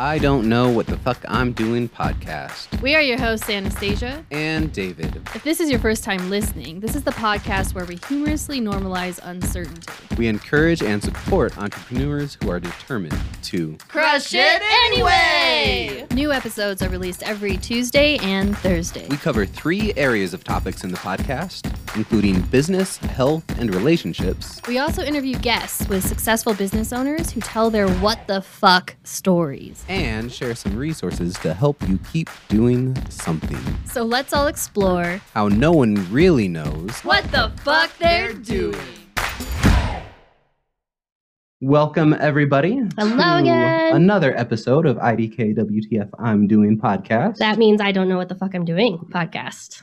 [0.00, 2.80] I Don't Know What the Fuck I'm Doing podcast.
[2.80, 4.24] We are your hosts, Anastasia.
[4.30, 5.16] And David.
[5.34, 9.20] If this is your first time listening, this is the podcast where we humorously normalize
[9.22, 9.92] uncertainty.
[10.16, 16.06] We encourage and support entrepreneurs who are determined to crush it anyway.
[16.12, 19.06] New episodes are released every Tuesday and Thursday.
[19.10, 24.62] We cover three areas of topics in the podcast, including business, health, and relationships.
[24.66, 29.84] We also interview guests with successful business owners who tell their what the fuck stories
[29.90, 33.58] and share some resources to help you keep doing something.
[33.86, 38.78] So let's all explore how no one really knows what the fuck they're doing.
[41.60, 42.80] Welcome, everybody.
[42.96, 43.96] Hello again.
[43.96, 47.38] Another episode of IDK WTF I'm Doing podcast.
[47.38, 49.82] That means I don't know what the fuck I'm doing podcast.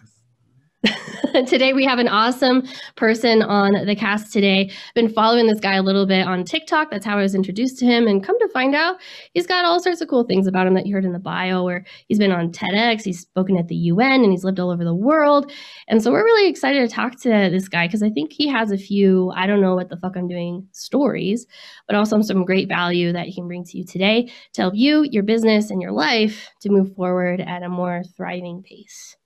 [1.48, 2.64] today we have an awesome
[2.96, 4.72] person on the cast today.
[4.96, 6.90] Been following this guy a little bit on TikTok.
[6.90, 8.08] That's how I was introduced to him.
[8.08, 8.98] And come to find out,
[9.34, 11.64] he's got all sorts of cool things about him that you heard in the bio,
[11.64, 14.84] where he's been on TEDx, he's spoken at the UN, and he's lived all over
[14.84, 15.52] the world.
[15.88, 18.72] And so we're really excited to talk to this guy because I think he has
[18.72, 21.46] a few, I don't know what the fuck I'm doing stories,
[21.88, 25.06] but also some great value that he can bring to you today to help you,
[25.12, 29.17] your business, and your life to move forward at a more thriving pace.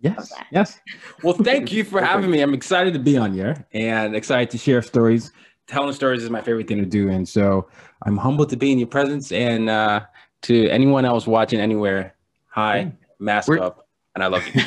[0.00, 0.32] Yes.
[0.52, 0.78] Yes.
[1.22, 2.40] Well, thank you for having me.
[2.40, 5.32] I'm excited to be on here and excited to share stories.
[5.66, 7.08] Telling stories is my favorite thing to do.
[7.08, 7.68] And so
[8.04, 9.32] I'm humbled to be in your presence.
[9.32, 10.02] And uh,
[10.42, 12.14] to anyone else watching anywhere,
[12.48, 13.84] hi, mask we're- up.
[14.14, 14.62] And I love you.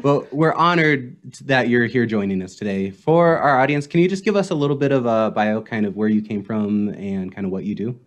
[0.02, 2.90] well, we're honored that you're here joining us today.
[2.90, 5.86] For our audience, can you just give us a little bit of a bio, kind
[5.86, 7.98] of where you came from and kind of what you do?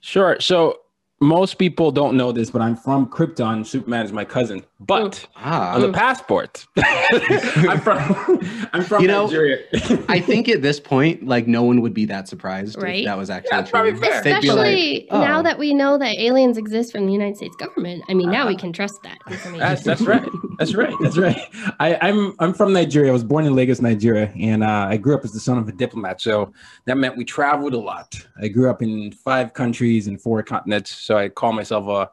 [0.00, 0.40] Sure.
[0.40, 0.80] So
[1.22, 3.64] most people don't know this, but I'm from Krypton.
[3.64, 4.64] Superman is my cousin.
[4.80, 5.74] But ah.
[5.74, 7.98] on the passport, I'm from
[8.72, 9.64] I'm from you know, Nigeria.
[10.08, 13.00] I think at this point, like no one would be that surprised right?
[13.00, 14.02] if that was actually yeah, true.
[14.02, 15.20] Especially like, oh.
[15.20, 18.02] now that we know that aliens exist from the United States government.
[18.08, 19.60] I mean, now uh, we can trust that information.
[19.60, 20.28] That's, that's right.
[20.58, 20.94] That's right.
[21.00, 21.38] That's right.
[21.78, 23.10] I, I'm I'm from Nigeria.
[23.10, 25.68] I was born in Lagos, Nigeria, and uh, I grew up as the son of
[25.68, 26.20] a diplomat.
[26.20, 26.52] So
[26.86, 28.16] that meant we traveled a lot.
[28.40, 30.90] I grew up in five countries and four continents.
[30.90, 32.10] So I call myself a,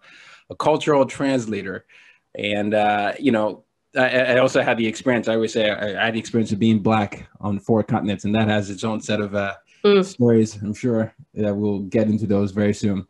[0.52, 1.86] a cultural translator.
[2.38, 3.64] And, uh, you know,
[3.96, 5.28] I, I, also had the experience.
[5.28, 8.36] I always say I, I, had the experience of being black on four continents, and
[8.36, 10.06] that has its own set of uh, mm.
[10.06, 10.56] stories.
[10.62, 13.08] I'm sure that we'll get into those very soon.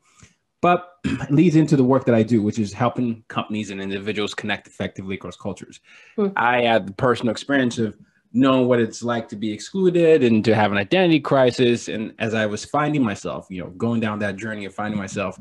[0.62, 4.34] But it leads into the work that I do, which is helping companies and individuals
[4.34, 5.80] connect effectively across cultures.
[6.18, 6.34] Mm.
[6.36, 7.98] I had the personal experience of
[8.32, 11.88] knowing what it's like to be excluded and to have an identity crisis.
[11.88, 15.40] And as I was finding myself, you know, going down that journey of finding myself,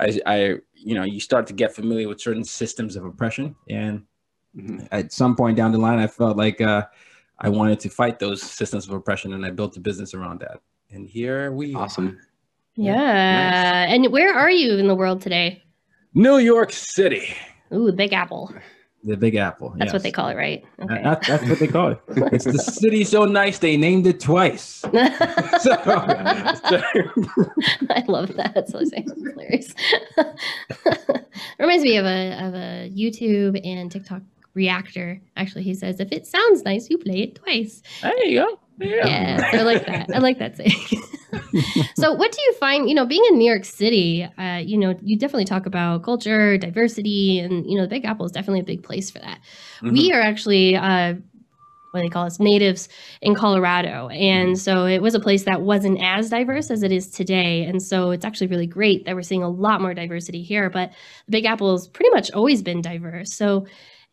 [0.00, 0.36] I, I
[0.74, 3.54] you know, you start to get familiar with certain systems of oppression.
[3.68, 4.04] And
[4.56, 4.86] mm-hmm.
[4.90, 6.86] at some point down the line, I felt like uh,
[7.38, 10.60] I wanted to fight those systems of oppression, and I built a business around that.
[10.90, 12.08] And here we awesome.
[12.08, 12.26] Are.
[12.76, 13.86] Yeah.
[13.86, 13.94] Nice.
[13.94, 15.62] And where are you in the world today?
[16.14, 17.34] New York City.
[17.72, 18.52] Ooh, the Big Apple.
[19.02, 19.70] The Big Apple.
[19.76, 19.92] That's yes.
[19.94, 20.62] what they call it, right?
[20.78, 21.02] Okay.
[21.02, 22.00] That, that's what they call it.
[22.32, 24.62] It's the city so nice they named it twice.
[24.82, 25.72] so, so.
[27.90, 28.52] I love that.
[28.54, 29.74] That's so hilarious.
[31.58, 34.22] Reminds me of a of a YouTube and TikTok
[34.54, 35.20] reactor.
[35.36, 38.58] Actually, he says, "If it sounds nice, you play it twice." There you go.
[38.80, 40.10] Yeah, yeah I like that.
[40.14, 41.02] I like that saying.
[41.96, 42.88] so, what do you find?
[42.88, 46.56] You know, being in New York City, uh, you know, you definitely talk about culture,
[46.56, 49.40] diversity, and you know, the Big Apple is definitely a big place for that.
[49.82, 49.92] Mm-hmm.
[49.92, 50.76] We are actually.
[50.76, 51.14] Uh,
[51.90, 52.88] what they call us natives
[53.20, 54.08] in Colorado.
[54.10, 54.54] And mm-hmm.
[54.54, 57.64] so it was a place that wasn't as diverse as it is today.
[57.64, 60.70] And so it's actually really great that we're seeing a lot more diversity here.
[60.70, 60.92] But
[61.26, 63.34] the Big Apple has pretty much always been diverse.
[63.34, 63.66] So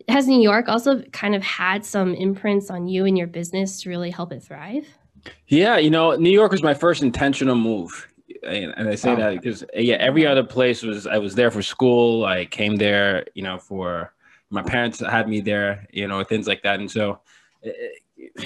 [0.07, 3.89] has New York also kind of had some imprints on you and your business to
[3.89, 4.87] really help it thrive?
[5.47, 8.07] Yeah, you know, New York was my first intentional move.
[8.43, 11.61] And, and I say that because yeah, every other place was I was there for
[11.61, 12.25] school.
[12.25, 14.13] I came there, you know, for
[14.49, 16.79] my parents had me there, you know, things like that.
[16.79, 17.19] And so
[17.65, 17.69] uh,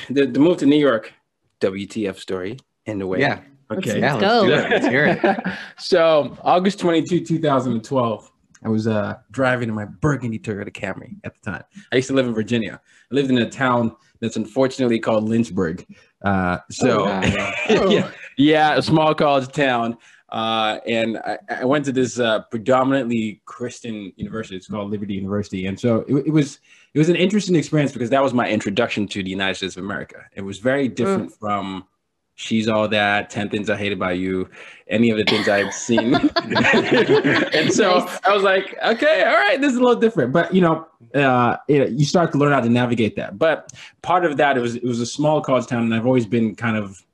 [0.10, 1.14] the, the move to New York,
[1.60, 3.20] WTF story in the way.
[3.20, 3.42] Yeah.
[3.72, 4.00] Okay.
[4.00, 4.42] Let's, let's go.
[4.44, 5.58] Let's, let's hear it.
[5.78, 8.31] so August 22, 2012,
[8.64, 11.64] I was uh, driving in my burgundy Toyota Camry at the time.
[11.92, 12.80] I used to live in Virginia.
[13.12, 15.86] I lived in a town that's unfortunately called Lynchburg.
[16.24, 17.54] Uh, so, oh, wow.
[17.90, 19.98] yeah, yeah, a small college town.
[20.30, 24.56] Uh, and I, I, went to this uh, predominantly Christian university.
[24.56, 26.60] It's called Liberty University, and so it, it, was
[26.94, 29.84] it was an interesting experience because that was my introduction to the United States of
[29.84, 30.24] America.
[30.34, 31.38] It was very different mm.
[31.38, 31.86] from
[32.42, 34.50] She's All That, 10 Things I Hated About You,
[34.88, 36.16] any of the things I've seen.
[36.16, 38.20] and so nice.
[38.24, 40.34] I was like, okay, all right, this is a little different.
[40.34, 43.38] But, you know, uh, it, you start to learn how to navigate that.
[43.38, 43.72] But
[44.02, 46.56] part of that, it was, it was a small college town, and I've always been
[46.56, 47.06] kind of,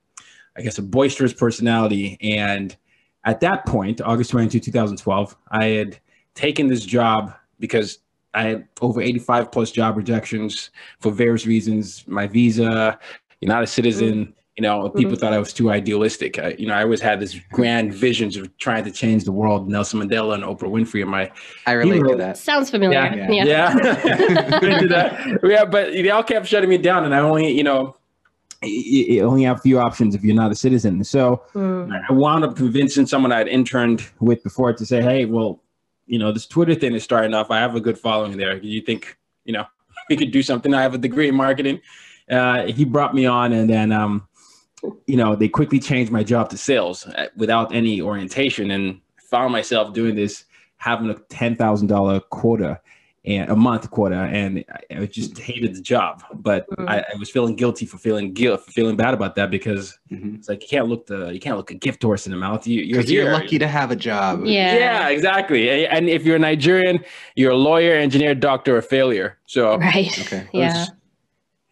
[0.56, 2.16] I guess, a boisterous personality.
[2.22, 2.74] And
[3.24, 5.98] at that point, August 22, 2012, I had
[6.34, 7.98] taken this job because
[8.32, 10.70] I had over 85 plus job rejections
[11.00, 12.08] for various reasons.
[12.08, 12.98] My visa,
[13.42, 14.34] you're not a citizen.
[14.58, 15.20] You know, people Mhm.
[15.20, 16.36] thought I was too idealistic.
[16.40, 19.68] I, you know, I always had this grand visions of trying to change the world.
[19.70, 21.30] Nelson Mandela and Oprah Winfrey and my
[21.64, 22.36] I relate to that.
[22.36, 22.98] Sounds familiar.
[22.98, 23.30] Yeah.
[23.30, 23.44] Yeah.
[23.44, 24.60] yeah.
[24.74, 25.38] Into that.
[25.44, 27.94] yeah, but they all kept shutting me down, and I only, you know,
[28.64, 31.04] you, you only have a few options if you're not a citizen.
[31.04, 31.96] So Mm.
[32.10, 35.62] I wound up convincing someone I'd interned with before to say, "Hey, well,
[36.08, 37.52] you know, this Twitter thing is starting off.
[37.52, 38.58] I have a good following there.
[38.58, 39.66] Do you think, you know,
[40.10, 40.74] we could do something?
[40.74, 41.80] I have a degree in marketing."
[42.28, 44.27] Uh, he brought me on, and then, um,
[45.06, 49.52] you know, they quickly changed my job to sales uh, without any orientation, and found
[49.52, 50.44] myself doing this,
[50.76, 52.80] having a ten thousand dollar quota
[53.24, 56.22] and a month quota, and I, I just hated the job.
[56.34, 56.88] But Mhm.
[56.88, 60.36] I, I was feeling guilty for feeling guilt, for feeling bad about that because Mhm.
[60.36, 62.66] it's like you can't look the you can't look a gift horse in the mouth.
[62.66, 64.46] You, you're Because you're lucky to have a job.
[64.46, 64.74] Yeah.
[64.76, 65.68] Yeah, exactly.
[65.68, 67.04] A- And if you're a Nigerian,
[67.34, 69.36] you're a lawyer, engineer, doctor, or failure.
[69.46, 70.18] So Right.
[70.20, 70.46] Okay.
[70.54, 70.86] Yeah.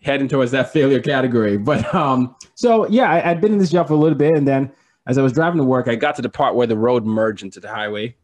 [0.06, 1.58] Heading towards that failure category.
[1.66, 4.46] But um, so yeah, I, I'd been in this job for a little bit, and
[4.46, 4.72] then
[5.06, 7.42] as I was driving to work, I got to the part where the road merged
[7.42, 8.16] into the highway.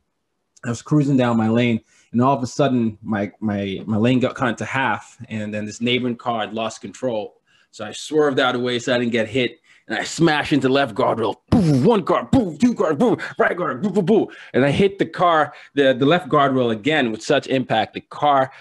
[0.65, 1.81] I was cruising down my lane,
[2.13, 5.67] and all of a sudden, my my my lane got cut into half, and then
[5.67, 7.41] this neighboring car had lost control.
[7.73, 9.59] So I swerved out of the way so I didn't get hit,
[9.89, 11.37] and I smashed into left guardrail.
[11.51, 15.01] Boom, one car, boom, two cars, boom, right guard, boom, boom, boom, and I hit
[15.01, 17.95] the car, the the left guardrail again with such impact.
[17.95, 18.53] The car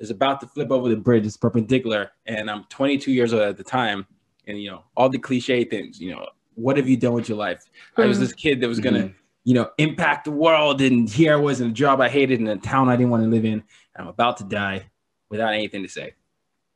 [0.00, 1.26] is about to flip over the bridge.
[1.26, 4.06] It's perpendicular, and I'm 22 years old at the time,
[4.46, 6.00] and you know all the cliche things.
[6.00, 7.62] You know, what have you done with your life?
[7.96, 8.20] I was Mhm.
[8.20, 9.14] this kid that was gonna Mhm.
[9.44, 10.82] you know, impact the world.
[10.82, 13.22] And here I was in a job I hated in a town I didn't want
[13.24, 13.62] to live in.
[13.96, 14.90] I'm about to die
[15.30, 16.12] without anything to say.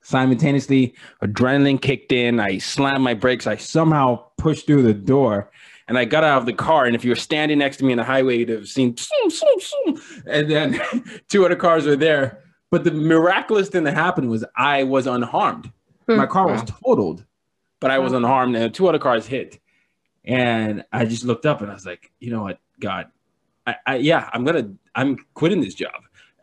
[0.03, 2.41] Simultaneously, adrenaline kicked in.
[2.41, 3.47] I slammed my brakes.
[3.47, 5.51] I somehow pushed through the door
[5.89, 6.87] and I got out of the car.
[6.87, 9.31] And if you were standing next to me in the highway, you'd have seen, zoom,
[9.31, 10.23] zoom, zoom.
[10.27, 10.81] and then
[11.29, 12.44] two other cars were there.
[12.75, 15.71] But the miraculous thing that happened was I was unharmed.
[16.09, 16.17] Hmm.
[16.17, 17.25] My car was totaled,
[17.79, 19.61] but I was unharmed, and two other cars hit.
[20.25, 23.13] And I just looked up and I was like, you know what, God,
[23.65, 25.93] I, I yeah, I'm gonna, I'm quitting this job.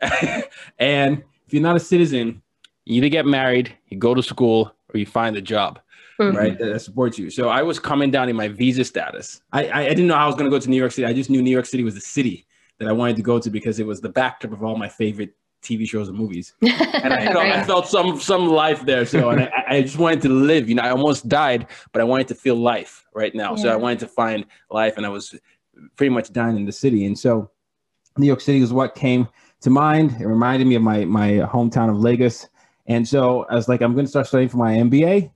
[0.78, 2.40] and if you're not a citizen,
[2.86, 5.80] you either get married, you go to school, or you find a job,
[6.18, 6.34] Mhm.
[6.34, 7.28] right, that, that supports you.
[7.28, 9.42] So I was coming down in my visa status.
[9.52, 11.04] I, I, I didn't know how I was gonna go to New York City.
[11.04, 12.46] I just knew New York City was the city
[12.78, 15.34] that I wanted to go to because it was the backdrop of all my favorite
[15.62, 17.66] TV shows and movies and I felt, I Right.
[17.66, 19.04] felt some some life there.
[19.06, 20.68] So and I, I just wanted to live.
[20.68, 23.54] You know, I almost died, but I wanted to feel life right now.
[23.56, 25.34] So I wanted to find life, and I was
[25.96, 27.06] pretty much dying in the city.
[27.06, 27.50] And so
[28.18, 29.26] New York City was what came
[29.62, 30.16] to mind.
[30.20, 32.48] It reminded me of my my hometown of Lagos.
[32.86, 35.30] And so I was like, I'm going to start studying for my MBA.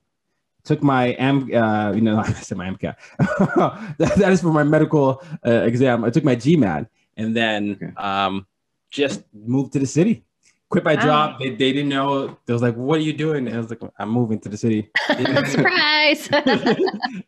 [0.65, 2.95] Took my M, uh, you know, I said my MCAT.
[3.97, 6.03] that, that is for my medical uh, exam.
[6.03, 7.93] I took my GMAT, and then Okay.
[7.95, 8.45] um,
[8.91, 10.23] just moved to the city.
[10.69, 11.01] Quit my Wow.
[11.01, 11.39] job.
[11.39, 12.37] They, they didn't know.
[12.45, 14.57] They was like, "What are you doing?" And I was like, "I'm moving to the
[14.57, 14.89] city."
[15.45, 16.27] Surprise.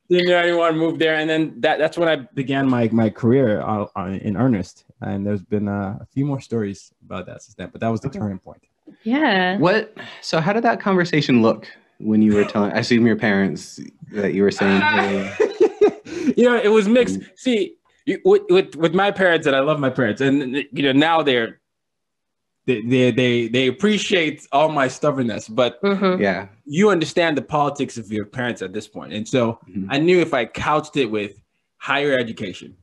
[0.10, 3.62] didn't know anyone moved there, and then that that's when I began my my career
[3.62, 4.84] uh, uh, in earnest.
[5.02, 8.02] And there's been uh, a few more stories about that since then, but that was
[8.02, 8.20] the Okay.
[8.20, 8.62] turning point.
[9.04, 9.58] yeah.
[9.58, 9.96] What?
[10.22, 11.66] So, how did that conversation look
[12.00, 12.74] when you were telling?
[12.74, 13.80] I assume your parents
[14.12, 15.32] that you were saying, "Hey,
[16.36, 17.22] you know, it was mixed.
[17.38, 17.78] See,
[18.10, 20.38] you- with, with with my parents, and I love my parents, and
[20.78, 21.60] you know now they're
[22.66, 26.20] they they they, they appreciate all my stubbornness, but Mhm.
[26.20, 29.88] yeah, you understand the politics of your parents at this point, and so Mhm.
[29.90, 31.34] I knew if I couched it with
[31.78, 32.76] higher education,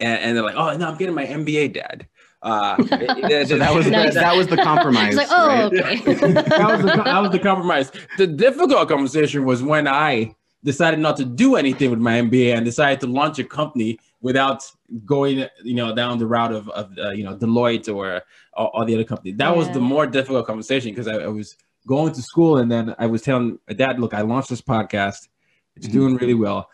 [0.00, 2.06] and, and they're like, "Oh no, I'm getting my MBA, Dad."
[2.40, 2.76] Uh,
[3.50, 4.14] so that was Nice.
[4.14, 5.16] that, that was the compromise.
[5.16, 5.64] Like, oh, right?
[5.72, 5.96] okay.
[6.32, 7.90] that was the that was the compromise.
[8.16, 12.64] The difficult conversation was when I decided not to do anything with my MBA and
[12.64, 14.64] decided to launch a company without
[15.04, 18.22] going, you know, down the route of, of uh, you know, Deloitte or
[18.54, 19.36] all, all the other companies.
[19.36, 21.56] That was the more difficult conversation because I, I was
[21.86, 25.28] going to school and then I was telling my dad, look, I launched this podcast.
[25.76, 25.92] It's Mhm.
[25.92, 26.68] doing really well.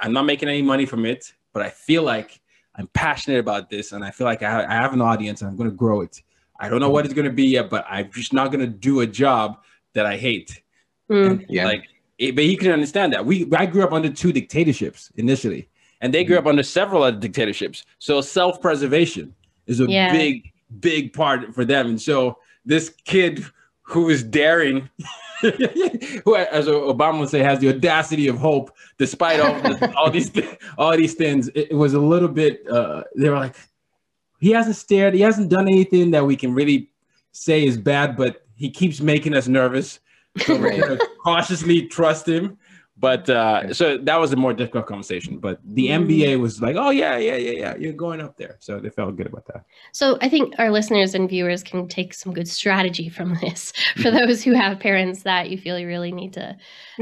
[0.00, 2.40] I'm not making any money from it, but I feel like
[2.76, 5.50] I'm passionate about this and I feel like I, ha- I have an audience and
[5.50, 6.22] I'm going to grow it.
[6.58, 8.66] I don't know what it's going to be yet, but I'm just not going to
[8.68, 9.58] do a job
[9.94, 10.62] that I hate.
[11.10, 11.30] Mm.
[11.30, 11.64] And, Yeah.
[11.66, 11.84] Like,
[12.18, 13.26] it, but he can understand that.
[13.26, 15.68] We I grew up under two dictatorships initially,
[16.02, 17.84] and they grew up under several other dictatorships.
[17.98, 19.34] So self-preservation
[19.66, 20.12] is a Yeah.
[20.12, 21.86] big, big part for them.
[21.86, 23.44] And so this kid
[23.82, 24.88] who is daring,
[25.40, 30.30] who, as Obama would say, has the audacity of hope, despite all this, all these
[30.78, 32.68] all these things, it, was a little bit.
[32.68, 33.54] Uh, they were like,
[34.40, 36.90] he hasn't stared, he hasn't done anything that we can really
[37.32, 40.00] say is bad, but he keeps making us nervous.
[40.38, 40.80] So we're Right.
[40.80, 42.56] gonna cautiously trust him.
[43.02, 45.38] But uh, so that was a more difficult conversation.
[45.38, 45.88] But the.
[45.88, 48.56] MBA was like, oh yeah, yeah, yeah, yeah, you're going up there.
[48.60, 49.64] So they felt good about that.
[49.92, 54.02] So I think our listeners and viewers can take some good strategy from this for
[54.12, 54.16] Mm-hmm.
[54.28, 56.56] those who have parents that you feel you really need to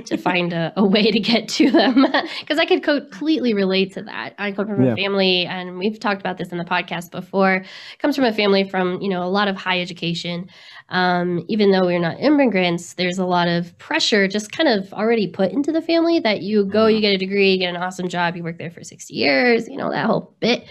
[0.06, 2.06] to find a, a way to get to them.
[2.40, 4.34] Because I could completely relate to that.
[4.38, 4.92] I come from Yeah.
[4.92, 7.64] a family, and we've talked about this in the podcast before.
[7.98, 10.48] Comes from a family from you know a lot of high education.
[10.90, 15.28] Um, even though we're not immigrants, there's a lot of pressure just kind of already
[15.28, 18.08] put into the family that you go, you get a degree, you get an awesome
[18.08, 20.68] job, you work there for 60 years, you know, that whole bit.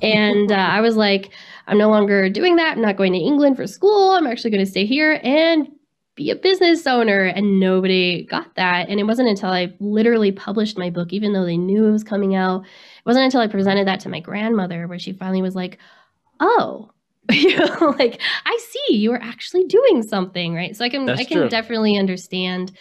[0.00, 1.30] And uh, I was like,
[1.66, 2.76] I'm no longer doing that.
[2.76, 4.12] I'm not going to England for school.
[4.12, 5.68] I'm actually going to stay here and
[6.14, 7.24] be a business owner.
[7.24, 8.88] And nobody got that.
[8.88, 12.04] And it wasn't until I literally published my book, even though they knew it was
[12.04, 15.54] coming out, it wasn't until I presented that to my grandmother where she finally was
[15.54, 15.78] like,
[16.40, 16.90] oh,
[17.30, 20.76] you know, like I see you are actually doing something, right?
[20.76, 21.48] So I can That's I can true.
[21.48, 22.72] definitely understand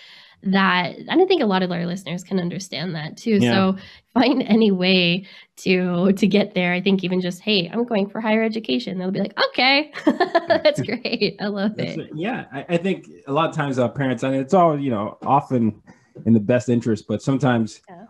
[0.44, 3.38] that and I think a lot of our listeners can understand that too.
[3.40, 3.52] Yeah.
[3.52, 3.78] So
[4.14, 6.74] find any way to to get there.
[6.74, 8.98] I think even just, hey, I'm going for higher education.
[8.98, 9.94] They'll be like, okay,
[10.48, 11.38] that's great.
[11.40, 12.00] I love That's it.
[12.00, 12.10] it.
[12.16, 15.20] Yeah, I, I think a lot of times our parents, and it's all you know,
[15.22, 15.82] often
[16.26, 18.06] in the best interest, but sometimes Yeah.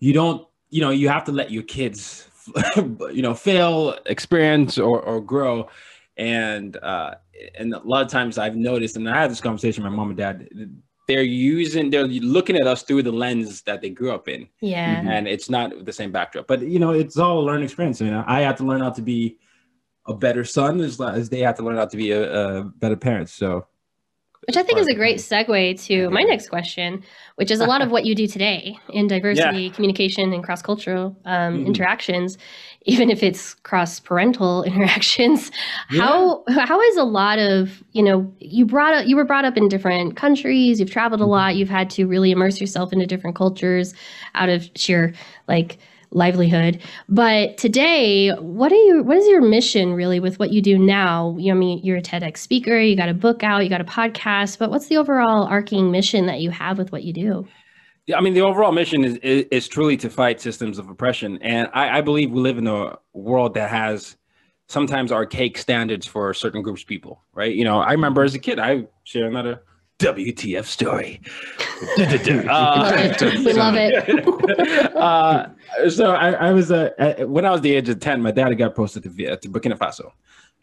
[0.00, 0.46] you don't.
[0.70, 2.26] You know, you have to let your kids,
[2.76, 5.68] you know, fail, experience, or or grow,
[6.16, 7.14] and uh,
[7.58, 10.08] and a lot of times I've noticed, and I had this conversation with my mom
[10.10, 10.48] and dad.
[11.08, 15.02] They're using, they're looking at us through the lens that they grew up in, Yeah.
[15.04, 16.46] and it's not the same backdrop.
[16.46, 18.00] But you know, it's all a learning experience.
[18.00, 19.36] You know, I had to learn how to be
[20.06, 22.96] a better son as, as they had to learn how to be a, a better
[22.96, 23.28] parent.
[23.30, 23.66] So,
[24.48, 27.04] Which I think is a great segue to my next question,
[27.36, 31.16] which is a lot of what you do today in diversity, communication, and cross cultural
[31.24, 31.66] um, Mhm.
[31.66, 32.38] interactions,
[32.84, 35.52] even if it's cross parental interactions.
[35.90, 39.56] How how is a lot of you know you brought up you were brought up
[39.56, 43.36] in different countries, you've traveled a lot, you've had to really immerse yourself into different
[43.36, 43.94] cultures
[44.34, 45.14] out of sheer
[45.46, 45.78] like
[46.12, 46.80] livelihood.
[47.08, 51.36] But today, what are you what is your mission really with what you do now?
[51.38, 53.84] You I mean, you're a TEDx speaker, you got a book out, you got a
[53.84, 57.48] podcast, but what's the overall arcing mission that you have with what you do?
[58.06, 61.38] Yeah, I mean, the overall mission is, is, is truly to fight systems of oppression.
[61.40, 64.16] And I, I believe we live in a world that has
[64.66, 67.54] sometimes archaic standards for certain groups of people, right?
[67.54, 69.62] You know, I remember as a kid, I share another
[70.02, 71.20] WTF story.
[71.82, 74.96] Uh, We love it.
[74.96, 75.48] uh,
[75.88, 78.50] so I, I was, uh, uh, when I was the age of 10, my dad
[78.54, 80.12] got posted to, to Burkina Faso.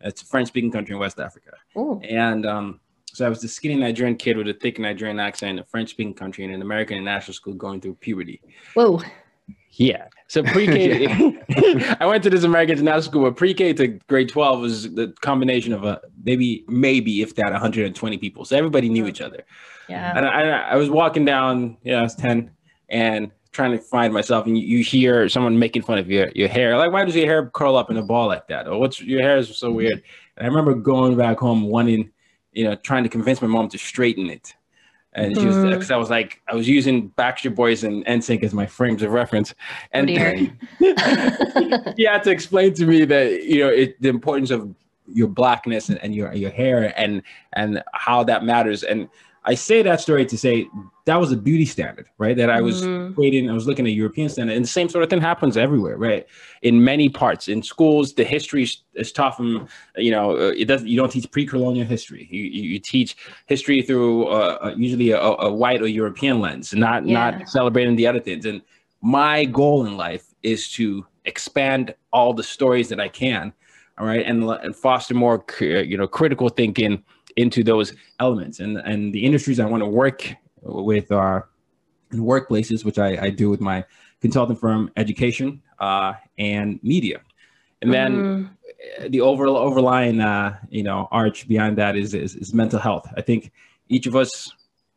[0.01, 1.51] It's a French speaking country in West Africa.
[1.77, 2.00] Ooh.
[2.08, 5.60] And um, so I was the skinny Nigerian kid with a thick Nigerian accent in
[5.60, 8.41] a French speaking country in an American international school going through puberty.
[8.75, 9.01] Whoa.
[9.71, 10.07] Yeah.
[10.27, 11.07] So pre-K,
[11.99, 15.73] I went to this American international school, but pre-K to grade 12 was the combination
[15.73, 18.45] of a maybe, maybe if that 120 people.
[18.45, 19.43] So everybody knew each other.
[19.88, 20.13] Yeah.
[20.15, 22.51] And I, I was walking down, yeah, I was 10
[22.89, 24.45] and trying to find myself.
[24.45, 26.77] And you, you hear someone making fun of your, your hair.
[26.77, 28.67] Like, why does your hair curl up in a ball like that?
[28.67, 30.03] Or what's your hair is so weird.
[30.38, 32.11] And I remember going back home wanting,
[32.51, 34.53] you know, trying to convince my mom to straighten it.
[35.19, 38.53] And she was, because I was like, I was using Backstreet Boys and NSYNC as
[38.53, 39.53] my frames of reference.
[39.91, 40.35] And dear.
[41.97, 44.73] he had to explain to me that you know it, the importance of
[45.11, 47.21] your blackness and, and your your hair and
[47.53, 49.09] and how that matters and
[49.51, 50.55] i say that story to say
[51.09, 53.17] that was a beauty standard right that i was Mhm.
[53.21, 55.97] waiting i was looking at european standard and the same sort of thing happens everywhere
[56.09, 56.23] right
[56.69, 58.63] in many parts in schools the history
[59.01, 59.67] is, taught from
[60.07, 63.09] you know uh, it doesn't you don't teach pre-colonial history you, you, you teach
[63.53, 67.19] history through uh, uh, usually a, a white or european lens not Yeah.
[67.19, 68.61] not celebrating the other things and
[69.01, 73.53] my goal in life is to expand all the stories that I can,
[73.97, 77.03] all right, and, and foster more, you know, critical thinking
[77.39, 78.60] into those elements.
[78.60, 80.19] And and the industries I want to work
[80.62, 81.48] with are
[82.12, 83.86] in workplaces, which I, I do with my
[84.22, 87.17] consulting firm, education, uh, and media.
[87.81, 89.12] And then Mhm.
[89.13, 93.05] the over, overlying, uh, you know, arch behind that is, is is mental health.
[93.19, 93.51] I think
[93.96, 94.31] each of us,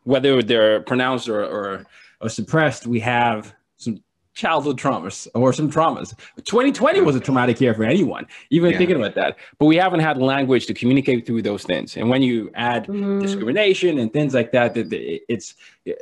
[0.04, 1.86] whether they're pronounced or or,
[2.20, 4.02] or suppressed, we have some
[4.34, 6.16] childhood traumas or some traumas.
[6.44, 8.78] 2020 was a traumatic year for anyone, even Yeah.
[8.78, 9.36] thinking about that.
[9.58, 11.96] But we haven't had language to communicate through those things.
[11.96, 13.20] And when you add Mhm.
[13.20, 15.54] discrimination and things like that, that that it's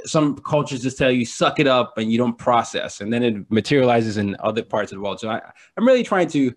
[0.05, 3.51] some cultures just tell you suck it up and you don't process, and then it
[3.51, 5.19] materializes in other parts of the world.
[5.21, 5.41] So I,
[5.77, 6.55] I'm really trying to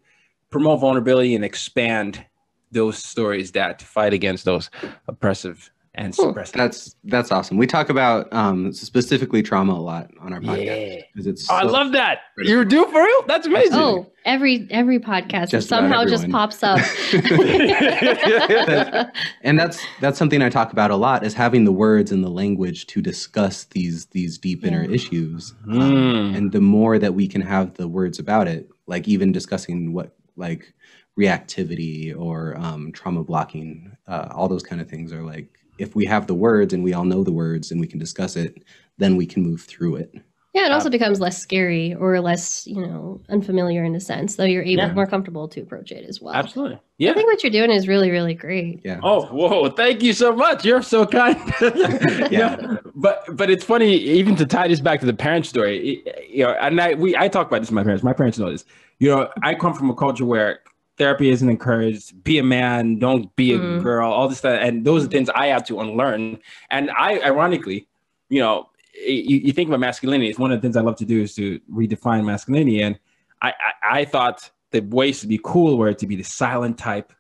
[0.52, 2.24] promote vulnerability and expand
[2.72, 4.70] those stories that fight against those
[5.08, 6.58] oppressive and suppress it.
[6.58, 7.58] That's that's awesome.
[7.58, 11.02] We talk about um, specifically trauma a lot on our podcast Yeah.
[11.14, 11.50] because it's.
[11.50, 12.20] Oh, I love that.
[12.38, 13.24] You do for real?
[13.28, 13.74] That's amazing.
[13.80, 16.80] Oh, every every podcast Just somehow just pops up.
[19.44, 22.30] and that's that's something I talk about a lot is having the words and the
[22.30, 24.96] language to discuss these these deep inner Yeah.
[24.96, 25.54] issues.
[25.68, 26.38] Um, Mm.
[26.38, 30.16] and the more that we can have the words about it, like even discussing what
[30.36, 30.74] like
[31.20, 36.06] reactivity or um, trauma blocking, uh, all those kind of things are like if we
[36.06, 38.64] have the words and we all know the words and we can discuss it,
[38.98, 40.14] then we can move through it.
[40.54, 44.44] yeah, it also becomes less scary or less, you know, unfamiliar in a sense, though
[44.44, 44.94] you're able Yeah.
[44.94, 46.36] more comfortable to approach it as well.
[46.36, 46.80] Absolutely.
[47.00, 47.10] Yeah.
[47.10, 48.82] I think what you're doing is really, really great.
[48.84, 49.00] Yeah.
[49.02, 49.70] Oh, whoa!
[49.70, 50.64] Thank you so much.
[50.64, 51.38] You're so kind.
[52.32, 52.78] Yeah.
[52.96, 56.04] but but it's funny even to tie this back to the parent story.
[56.30, 58.04] You know, and I we I talk about this with my parents.
[58.04, 58.64] My parents know this.
[59.00, 60.60] You know, I come from a culture where
[60.98, 62.24] therapy isn't encouraged.
[62.24, 63.00] Be a man.
[63.00, 63.82] Don't be a Mm.
[63.82, 64.12] girl.
[64.12, 66.40] All this stuff, and those are things I have to unlearn.
[66.70, 67.88] And I, ironically,
[68.30, 70.30] you know, you, you think about masculinity.
[70.30, 72.82] It's one of the things I love to do is to redefine masculinity.
[72.82, 73.00] And
[73.42, 77.12] I I, I thought the ways to be cool were to be the silent type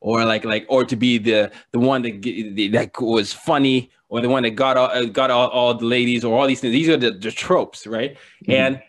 [0.00, 2.22] or like like or to be the the one that
[2.72, 6.38] that was funny or the one that got all, got all, all the ladies or
[6.38, 8.52] all these things these are the, the tropes right Mhm.
[8.54, 8.82] and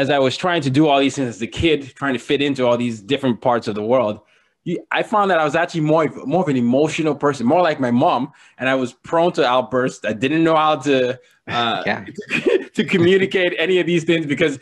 [0.00, 2.40] as i was trying to do all these things as a kid trying to fit
[2.48, 4.16] into all these different parts of the world
[4.64, 7.78] you, i found that i was actually more more of an emotional person more like
[7.88, 8.22] my mom
[8.58, 10.96] and i was prone to outbursts i didn't know how to
[11.58, 12.04] uh, Yeah.
[12.78, 14.54] to communicate any of these things because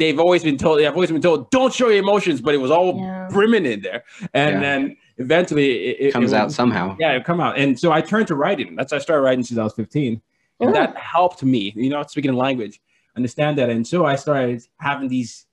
[0.00, 2.70] they've always been told i've always been told don't show your emotions but it was
[2.70, 3.28] all Yeah.
[3.30, 4.00] brimming in there
[4.34, 4.60] and Yeah.
[4.66, 6.96] then eventually it, it Comes it out was- somehow.
[6.98, 9.58] yeah it come out and so i turned to writing that's i started writing since
[9.58, 10.20] i was 15
[10.60, 10.72] and Oh.
[10.72, 12.80] that helped me you know speaking language
[13.16, 15.46] understand that and so i started having these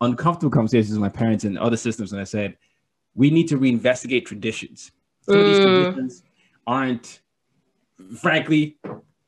[0.00, 2.56] uncomfortable conversations with my parents and other systems and i said
[3.14, 5.62] we need to reinvestigate traditions some of these Mm.
[5.64, 6.22] traditions
[6.66, 7.20] aren't
[8.18, 8.76] frankly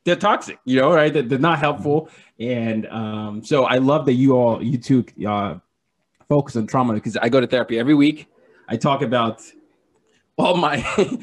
[0.04, 2.08] they're toxic you know right they're, they're not helpful
[2.40, 5.56] and um, so i love that you all you two uh,
[6.28, 8.26] focus on trauma because i go to therapy every week
[8.68, 9.42] i talk about
[10.38, 10.82] all my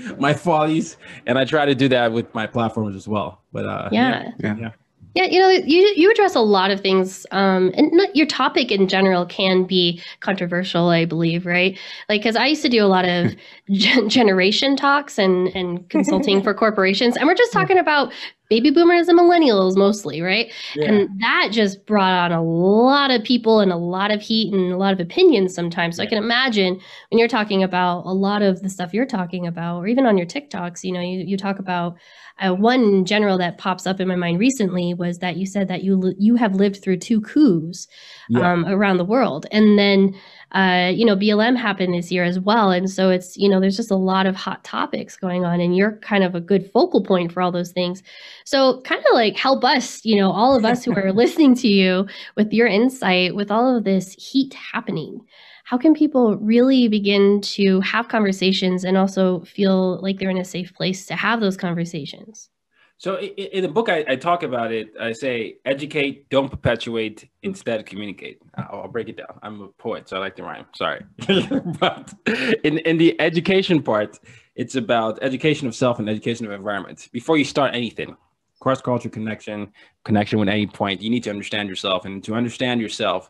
[0.19, 3.89] my follies and i try to do that with my platforms as well but uh
[3.91, 4.31] Yeah.
[4.39, 4.55] Yeah.
[4.59, 4.71] yeah.
[5.15, 8.71] Yeah, you know, you you address a lot of things, um, and not, your topic
[8.71, 11.77] in general can be controversial, I believe, right?
[12.07, 13.35] Like, because I used to do a lot of
[13.71, 18.13] gen- generation talks and and consulting for corporations, and we're just talking about
[18.49, 20.51] baby boomers and millennials mostly, right?
[20.75, 20.91] Yeah.
[20.91, 24.71] And that just brought on a lot of people and a lot of heat and
[24.71, 25.97] a lot of opinions sometimes.
[25.97, 26.79] So I can imagine
[27.09, 30.17] when you're talking about a lot of the stuff you're talking about, or even on
[30.17, 31.95] your TikToks, you know, you, you talk about
[32.39, 35.83] uh, one general that pops up in my mind recently was that you said that
[35.83, 37.87] you you have lived through two coups
[38.29, 38.51] Yeah.
[38.53, 40.15] um, around the world, and then
[40.53, 43.77] uh, you know BLM happened this year as well, and so it's you know there's
[43.77, 47.03] just a lot of hot topics going on, and you're kind of a good focal
[47.03, 48.01] point for all those things.
[48.45, 51.67] So kind of like help us, you know, all of us who are listening to
[51.67, 55.21] you with your insight with all of this heat happening.
[55.69, 60.43] How can people really begin to have conversations and also feel like they're in a
[60.43, 62.49] safe place to have those conversations?
[62.97, 64.89] So in the book, I, I talk about it.
[64.99, 68.41] I say, educate, don't perpetuate, instead communicate.
[68.55, 69.37] I'll, I'll break it down.
[69.43, 70.65] I'm a poet, so I like to rhyme.
[70.73, 71.05] Sorry,
[71.79, 72.15] but
[72.63, 74.17] in in the education part,
[74.55, 77.07] it's about education of self and education of environment.
[77.11, 78.17] Before you start anything,
[78.59, 79.71] cross cultural connection,
[80.03, 83.29] connection with any point, you need to understand yourself, and to understand yourself,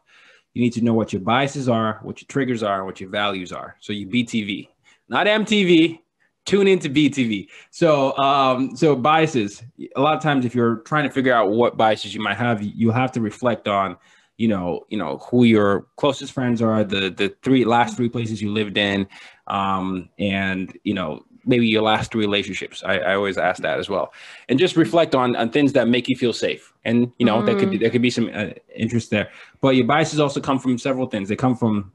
[0.54, 3.52] you need to know what your biases are, what your triggers are, what your values
[3.52, 3.76] are.
[3.80, 4.68] So you BTV,
[5.08, 6.00] not MTV.
[6.46, 7.48] Tune into BTV.
[7.70, 9.62] So, um, so biases.
[9.96, 12.64] A lot of times, if you're trying to figure out what biases you might have,
[12.64, 13.98] you have to reflect on,
[14.38, 18.42] you know, you know who your closest friends are, the the three last three places
[18.42, 19.06] you lived in,
[19.48, 22.84] um, and you know maybe your last three relationships.
[22.86, 24.14] I, I always ask that as well,
[24.48, 26.72] and just reflect on on things that make you feel safe.
[26.86, 29.86] And you know, there could be there could be some uh, interest there, but your
[29.86, 31.28] biases also come from several things.
[31.28, 31.92] They come from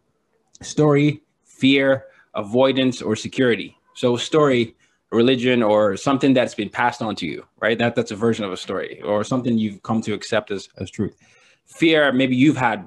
[0.60, 3.76] story, fear, avoidance, or security.
[3.94, 4.76] So story,
[5.12, 7.78] religion, or something that's been passed on to you, right?
[7.78, 10.90] That that's a version of a story, or something you've come to accept as, as
[10.90, 11.16] truth.
[11.64, 12.86] Fear, maybe you've had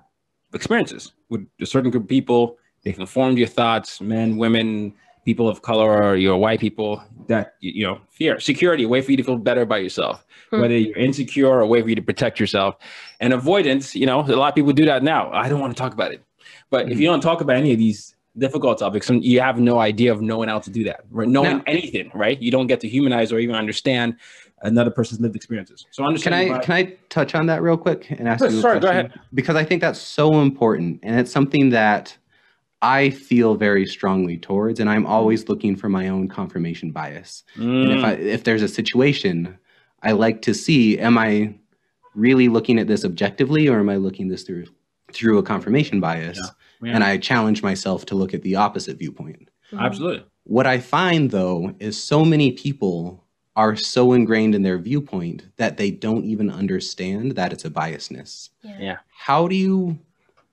[0.53, 2.57] experiences with a certain group of people.
[2.83, 4.93] They've informed your thoughts, men, women,
[5.27, 7.03] people of color, or your white people.
[7.27, 10.25] That you know, fear, security, a way for you to feel better about yourself.
[10.51, 10.61] Hmm.
[10.61, 12.77] Whether you're insecure, or a way for you to protect yourself.
[13.19, 15.29] And avoidance, you know, a lot of people do that now.
[15.33, 16.23] I don't want to talk about it.
[16.69, 20.13] But if you don't talk about any of these difficult topics, you have no idea
[20.13, 21.27] of knowing how to do that, right?
[21.27, 22.41] Knowing Now- anything, right?
[22.41, 24.15] You don't get to humanize or even understand
[24.61, 25.85] another person's lived experiences.
[25.91, 26.33] So Can.
[26.33, 28.87] I can I touch on that real quick and ask Sure, you a sorry, go
[28.91, 29.19] question?
[29.33, 32.17] Because I think that's so important, and it's something that
[32.87, 37.43] I feel very strongly towards, and I'm always looking for my own confirmation bias.
[37.55, 39.57] And if Mm, I if there's a situation,
[40.03, 41.55] I like to see am I
[42.15, 44.65] really looking at this objectively or am I looking this through
[45.11, 46.37] through a confirmation bias?
[46.81, 49.49] yeah, And I challenge myself to look at the opposite viewpoint.
[49.73, 50.25] absolutely.
[50.45, 55.77] What I find though is so many people are so ingrained in their viewpoint that
[55.77, 58.49] they don't even understand that it's a biasness.
[58.63, 58.97] Yeah.
[59.09, 59.99] How do you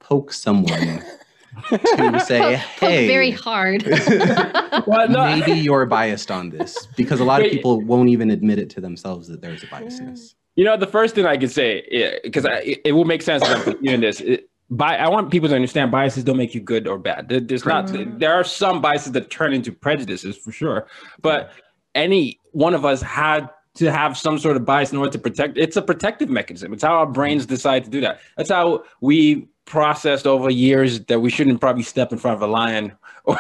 [0.01, 1.03] poke someone
[1.71, 3.83] to say, Poke, poke hey, very hard.
[4.87, 6.87] Well, no, maybe you're biased on this?
[6.97, 10.35] Because a lot of people won't even admit it to themselves that there's a biasness.
[10.57, 13.49] You know, the first thing I could say, because it, it will make sense if
[13.57, 14.21] I'm continuing this.
[14.21, 17.29] It, bi- I want people to understand biases don't make you good or bad.
[17.29, 17.89] There- There's not.
[17.89, 18.19] Correct.
[18.19, 20.87] There are some biases that turn into prejudices for sure,
[21.23, 21.51] but
[21.95, 25.57] any one of us had to have some sort of bias in order to protect.
[25.59, 26.73] It's a protective mechanism.
[26.73, 28.21] It's how our brains decide to do that.
[28.37, 32.47] That's how we processed over years that we shouldn't probably step in front of a
[32.47, 32.93] lion
[33.25, 33.39] or,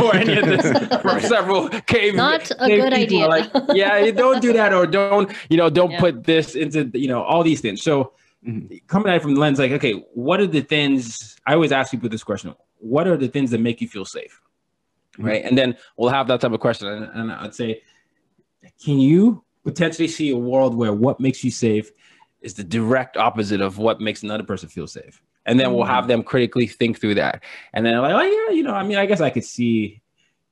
[0.00, 0.62] or any of this
[1.02, 3.26] for several cave Not a cave good people idea.
[3.26, 6.00] like, yeah, don't do that, or don't, you know, don't Yeah.
[6.00, 7.82] put this into, you know, all these things.
[7.82, 8.12] So
[8.46, 8.86] Mhm.
[8.86, 11.36] coming at it from the lens, like, okay, what are the things?
[11.46, 14.38] I always ask people this question: What are the things that make you feel safe?
[15.18, 15.24] Mhm.
[15.26, 17.82] Right, and then we'll have that type of question, and, and I'd say,
[18.84, 21.90] can you potentially see a world where what makes you safe
[22.42, 25.22] is the direct opposite of what makes another person feel safe?
[25.46, 27.42] And then we'll have them critically think through that,
[27.74, 30.00] and then like, oh yeah, you know, I mean, I guess I could see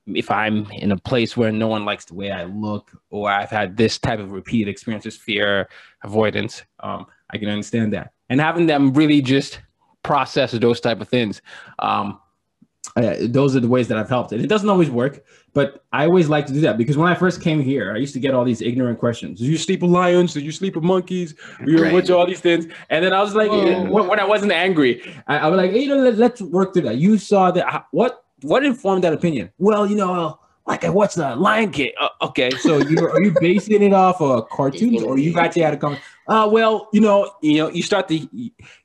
[0.05, 3.49] if I'm in a place where no one likes the way I look, or I've
[3.49, 5.69] had this type of repeated experiences, fear,
[6.03, 8.11] avoidance, um, I can understand that.
[8.29, 9.61] And having them really just
[10.03, 11.41] process those type of things,
[11.79, 12.19] um,
[12.95, 14.31] uh, those are the ways that I've helped.
[14.31, 17.15] And it doesn't always work, but I always like to do that because when I
[17.15, 19.39] first came here, I used to get all these ignorant questions.
[19.39, 20.33] Do you sleep with lions?
[20.33, 21.33] Do you sleep with monkeys?
[21.65, 21.93] You know, Right.
[21.93, 22.67] which all these things.
[22.89, 23.89] And then I was like, Whoa.
[23.89, 26.73] when, when I wasn't angry, I, I was like, hey, you know, let, let's work
[26.73, 26.97] through that.
[26.97, 27.85] You saw that.
[27.91, 29.51] What what informed that opinion?
[29.57, 31.93] Well, you know, like I watched the Lion King.
[31.99, 35.73] Uh, okay, so you are you basing it off of cartoons, or you actually had
[35.73, 36.01] a comment?
[36.27, 38.27] Uh, well, you know, you know, you start to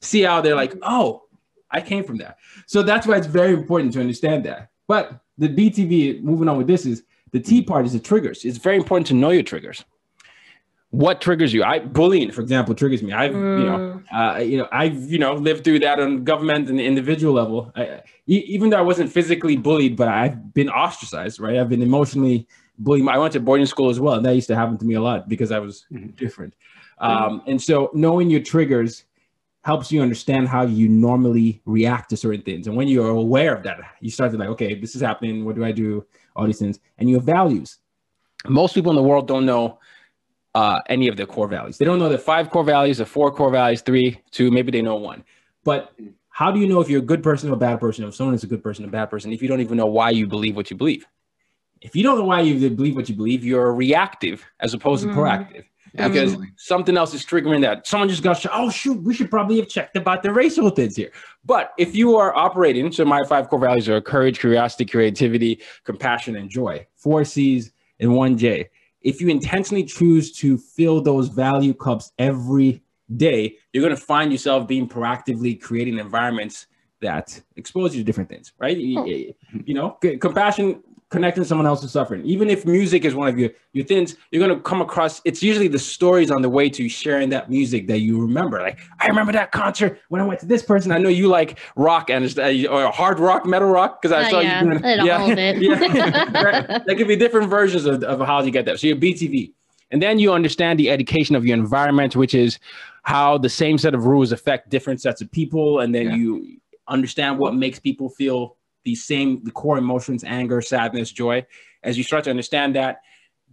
[0.00, 1.22] see how they're like, oh,
[1.70, 2.38] I came from that.
[2.66, 4.70] So that's why it's very important to understand that.
[4.86, 8.44] But the BTV, moving on with this, is the T part is the triggers.
[8.44, 9.84] It's very important to know your triggers.
[10.90, 11.62] What triggers you?
[11.62, 13.12] I bullying, for example, triggers me.
[13.12, 16.80] I've you know, uh, you know, I've you know lived through that on government and
[16.80, 17.70] individual level.
[17.76, 21.40] I, even though I wasn't physically bullied, but I've been ostracized.
[21.40, 23.06] Right, I've been emotionally bullied.
[23.06, 25.00] I went to boarding school as well, and that used to happen to me a
[25.02, 26.16] lot because I was Mhm.
[26.16, 26.54] different.
[27.00, 29.04] Um, and so knowing your triggers
[29.68, 32.66] helps you understand how you normally react to certain things.
[32.66, 35.44] And when you're aware of that, you start to like, okay, this is happening.
[35.44, 36.06] What do I do?
[36.34, 36.80] All these things.
[36.96, 37.76] And your values.
[38.46, 39.78] Most people in the world don't know
[40.54, 41.76] uh, any of their core values.
[41.76, 44.80] They don't know the five core values, the four core values, three, two, maybe they
[44.80, 45.22] know one.
[45.64, 45.92] But
[46.30, 48.34] how do you know if you're a good person or a bad person, if someone
[48.34, 50.26] is a good person or a bad person, if you don't even know why you
[50.26, 51.04] believe what you believe?
[51.82, 55.10] If you don't know why you believe what you believe, you're reactive as opposed to
[55.10, 55.64] Mhm.
[55.96, 57.86] Proactive because something else is triggering that.
[57.86, 58.52] Someone just got shot.
[58.54, 61.10] Oh shoot, we should probably have checked about the racial things here.
[61.44, 66.36] But if you are operating, so my five core values are courage, curiosity, creativity, compassion,
[66.36, 66.86] and joy.
[66.96, 68.70] Four C's and one J.
[69.00, 72.82] If you intentionally choose to fill those value cups every
[73.16, 76.66] day, you're going to find yourself being proactively creating environments
[77.00, 78.76] that expose you to different things, right?
[78.76, 79.06] Oh.
[79.06, 82.22] You know, compassion, connecting to someone else's suffering.
[82.24, 85.42] Even if music is one of your, your things, you're going to come across, it's
[85.42, 88.60] usually the stories on the way to sharing that music that you remember.
[88.60, 90.92] Like, I remember that concert when I went to this person.
[90.92, 94.30] I know you like rock and uh, or hard rock, metal rock, because I Uh,
[94.30, 95.62] saw yeah, you doing a little bit.
[95.62, 96.28] yeah.
[96.44, 96.84] Right.
[96.86, 98.78] There could be different versions of, of how you get that.
[98.78, 99.52] So your BTV.
[99.90, 102.58] And then you understand the education of your environment, which is
[103.04, 105.80] how the same set of rules affect different sets of people.
[105.80, 106.16] And then Yeah.
[106.16, 108.57] you understand what makes people feel
[108.88, 111.44] the same, the core emotions, anger, sadness, joy.
[111.82, 113.02] As you start to understand that,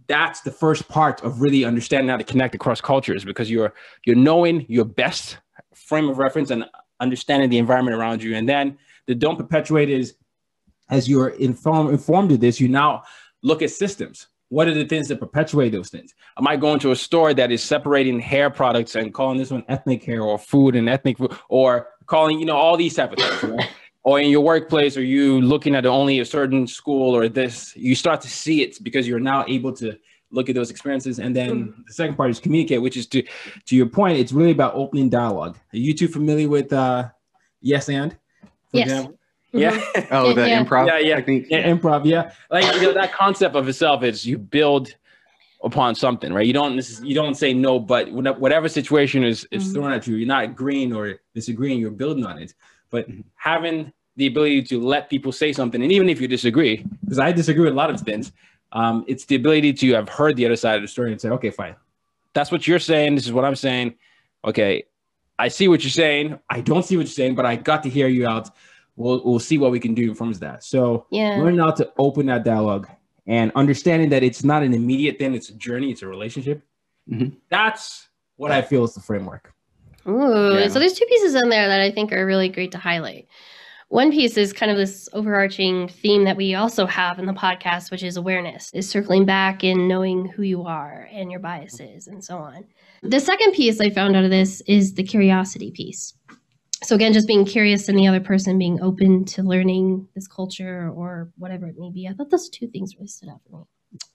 [0.06, 3.74] that's the first part of really understanding how to connect across cultures because you're
[4.06, 5.36] you're knowing your best
[5.74, 6.64] frame of reference and
[7.00, 8.34] understanding the environment around you.
[8.34, 10.14] And then the don't perpetuate is
[10.88, 13.02] as you're inform, informed of this, you now
[13.42, 14.28] look at systems.
[14.48, 16.14] What are the things that perpetuate those things?
[16.38, 19.64] Am I going to a store that is separating hair products and calling this one
[19.68, 23.18] ethnic hair or food and ethnic food, or calling, you know, all these type of
[23.18, 23.68] things, right?
[24.06, 27.76] Or in your workplace, are you looking at only a certain school or this?
[27.76, 29.98] You start to see it because you're now able to
[30.30, 31.18] look at those experiences.
[31.18, 33.22] And then the second part is communicate, which is to
[33.68, 35.56] to your point, it's really about opening dialogue.
[35.74, 37.08] Are you too familiar with uh
[37.60, 38.12] yes and?
[38.70, 38.86] For Yes.
[38.86, 39.18] example?
[39.52, 39.60] Mhm.
[39.60, 40.06] Yeah.
[40.12, 40.62] Oh, the Yeah.
[40.62, 41.16] improv Yeah, yeah.
[41.16, 41.46] technique.
[41.50, 42.04] yeah, improv.
[42.04, 44.94] Yeah, like you know, that concept of itself is you build
[45.64, 46.46] upon something, right?
[46.46, 49.72] You don't necess- you don't say no, but whatever situation is is Mhm.
[49.72, 51.80] thrown at you, you're not agreeing or disagreeing.
[51.80, 52.54] You're building on it.
[52.90, 53.24] But Mhm.
[53.34, 57.32] having the ability to let people say something, and even if you disagree, because I
[57.32, 58.32] disagree with a lot of things,
[58.72, 61.28] um, it's the ability to have heard the other side of the story and say,
[61.30, 61.76] okay, fine,
[62.32, 63.14] that's what you're saying.
[63.14, 63.94] This is what I'm saying.
[64.44, 64.84] Okay,
[65.38, 66.38] I see what you're saying.
[66.50, 68.50] I don't see what you're saying, but I got to hear you out.
[68.96, 70.64] We'll we'll see what we can do from that.
[70.64, 71.36] So Yeah.
[71.38, 72.88] learning how to open that dialogue
[73.26, 76.62] and understanding that it's not an immediate thing, it's a journey, it's a relationship.
[77.10, 77.36] Mhm.
[77.50, 79.52] That's what I feel is the framework.
[80.08, 80.68] Ooh, Yeah.
[80.68, 83.26] so there's two pieces in there that I think are really great to highlight.
[83.88, 87.90] One piece is kind of this overarching theme that we also have in the podcast,
[87.92, 92.22] which is awareness, is circling back and knowing who you are and your biases and
[92.22, 92.64] so on.
[93.02, 96.14] The second piece I found out of this is the curiosity piece.
[96.82, 100.90] So again, just being curious and the other person being open to learning this culture
[100.90, 102.08] or whatever it may be.
[102.08, 103.64] I thought those two things really stood out for me.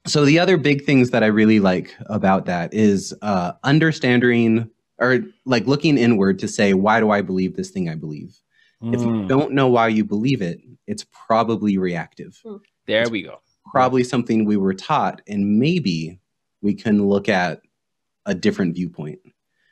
[0.05, 5.21] so the other big things that i really like about that is uh, understanding or
[5.45, 8.35] like looking inward to say why do i believe this thing i believe
[8.81, 12.41] if you Mm, don't know why you believe it it's probably reactive
[12.87, 13.39] there we go.
[13.71, 16.19] probably something we were taught and maybe
[16.61, 17.61] we can look at
[18.25, 19.19] a different viewpoint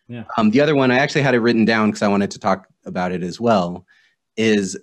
[0.07, 0.23] Yeah.
[0.37, 2.67] um, the other one i actually had it written down because i wanted to talk
[2.85, 3.85] about it as well
[4.37, 4.77] is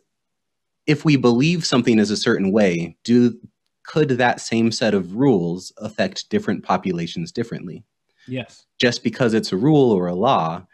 [0.86, 3.38] if we believe something is a certain way do
[3.84, 7.84] could that same set of rules affect different populations differently
[8.28, 8.66] Yes.
[8.80, 10.66] just because it's a rule or a law,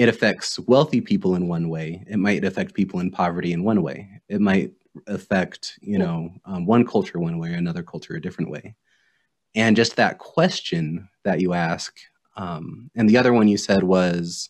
[0.00, 2.02] it affects wealthy people in one way.
[2.08, 4.08] It might affect people in poverty in one way.
[4.30, 4.72] It might
[5.06, 8.74] affect, you know, um, one culture one way, another culture a different way.
[9.54, 11.98] And just that question that you ask,
[12.38, 14.48] um, and the other one you said was,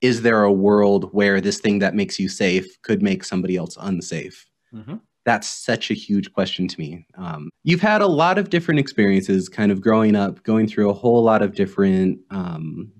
[0.00, 3.76] is there a world where this thing that makes you safe could make somebody else
[3.80, 4.46] unsafe?
[4.72, 5.00] Mhm.
[5.24, 7.04] that's such a huge question to me.
[7.16, 10.94] Um, you've had a lot of different experiences kind of growing up, going through a
[10.94, 12.90] whole lot of different um,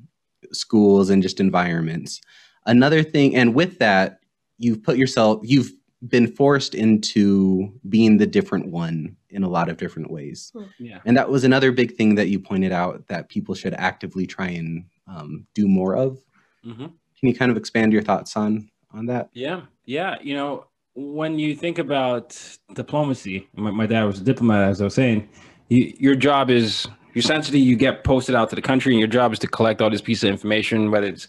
[0.52, 2.20] schools and just environments.
[2.66, 4.20] Another thing, and with that,
[4.58, 5.72] you've put yourself, you've
[6.06, 10.52] been forced into being the different one in a lot of different ways.
[10.78, 11.00] Yeah.
[11.04, 14.48] And that was another big thing that you pointed out that people should actively try
[14.48, 16.20] and um, do more of.
[16.64, 16.76] Mhm.
[17.18, 19.28] Can you kind of expand your thoughts on on that?
[19.32, 20.16] Yeah, yeah.
[20.22, 22.40] You know, when you think about
[22.74, 25.28] diplomacy, my, my dad was a diplomat, as I was saying.
[25.68, 26.86] You, your job is
[27.18, 29.90] essentially you get posted out to the country, and your job is to collect all
[29.90, 31.28] this piece of information, whether it's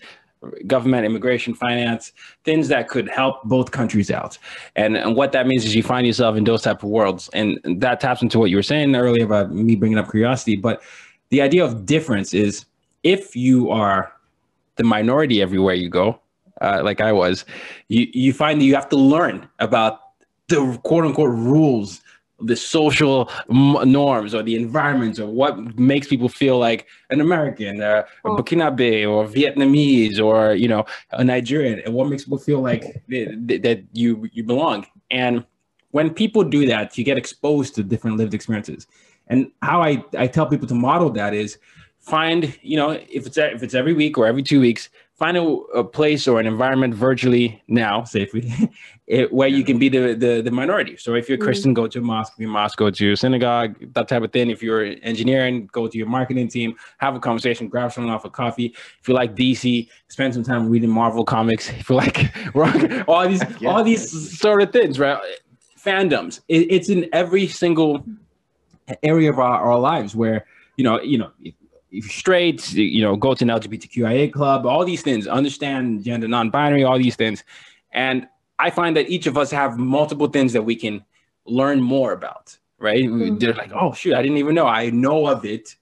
[0.67, 4.37] government, immigration, finance, things that could help both countries out.
[4.75, 7.59] And, and what that means is you find yourself in those type of worlds, and
[7.81, 10.55] that taps into what you were saying earlier about me bringing up curiosity.
[10.55, 10.81] But
[11.29, 12.65] the idea of difference is
[13.03, 14.13] if you are
[14.75, 16.19] the minority everywhere you go,
[16.61, 17.45] uh, like I was,
[17.87, 19.99] you you find that you have to learn about
[20.47, 22.01] the quote unquote rules,
[22.41, 27.81] the social m- norms, or the environments, or what makes people feel like an American,
[27.81, 28.35] uh, a Oh.
[28.37, 33.29] Burkinabe, or Vietnamese, or you know a Nigerian, and what makes people feel like th-
[33.47, 34.85] th- that you you belong.
[35.11, 35.43] And
[35.91, 38.87] when people do that, you get exposed to different lived experiences.
[39.27, 41.57] And how I, I tell people to model that is
[41.99, 45.43] find, you know, if it's if it's every week or every two weeks, find a,
[45.43, 48.51] a place or an environment virtually now safely
[49.07, 50.95] it, where you can be the, the the minority.
[50.97, 51.43] So if you're Mhm.
[51.47, 52.33] Christian, go to a mosque.
[52.35, 54.49] If you're mosque, go to a synagogue, that type of thing.
[54.49, 58.29] If you're engineering, go to your marketing team, have a conversation, grab someone off a
[58.29, 58.67] coffee.
[59.01, 61.69] If you like DC, spend some time reading Marvel comics.
[61.69, 62.17] If you like
[62.55, 62.75] rock,
[63.07, 63.69] all these Yeah.
[63.71, 64.03] all these
[64.39, 65.19] sort of things, right?
[65.77, 66.39] Fandoms.
[66.47, 68.05] It, it's in every single
[69.03, 70.45] area of our, our lives where
[70.77, 71.31] you know you know
[71.91, 76.27] if, you're straight you know go to an lgbtqia club all these things understand gender
[76.27, 77.43] non-binary all these things.
[77.91, 78.27] And
[78.59, 81.03] i find that each of us have multiple things that we can
[81.45, 83.03] learn more about right?
[83.05, 83.39] Mhm.
[83.39, 84.67] they're like oh shoot i didn't even know.
[84.67, 85.75] I know of it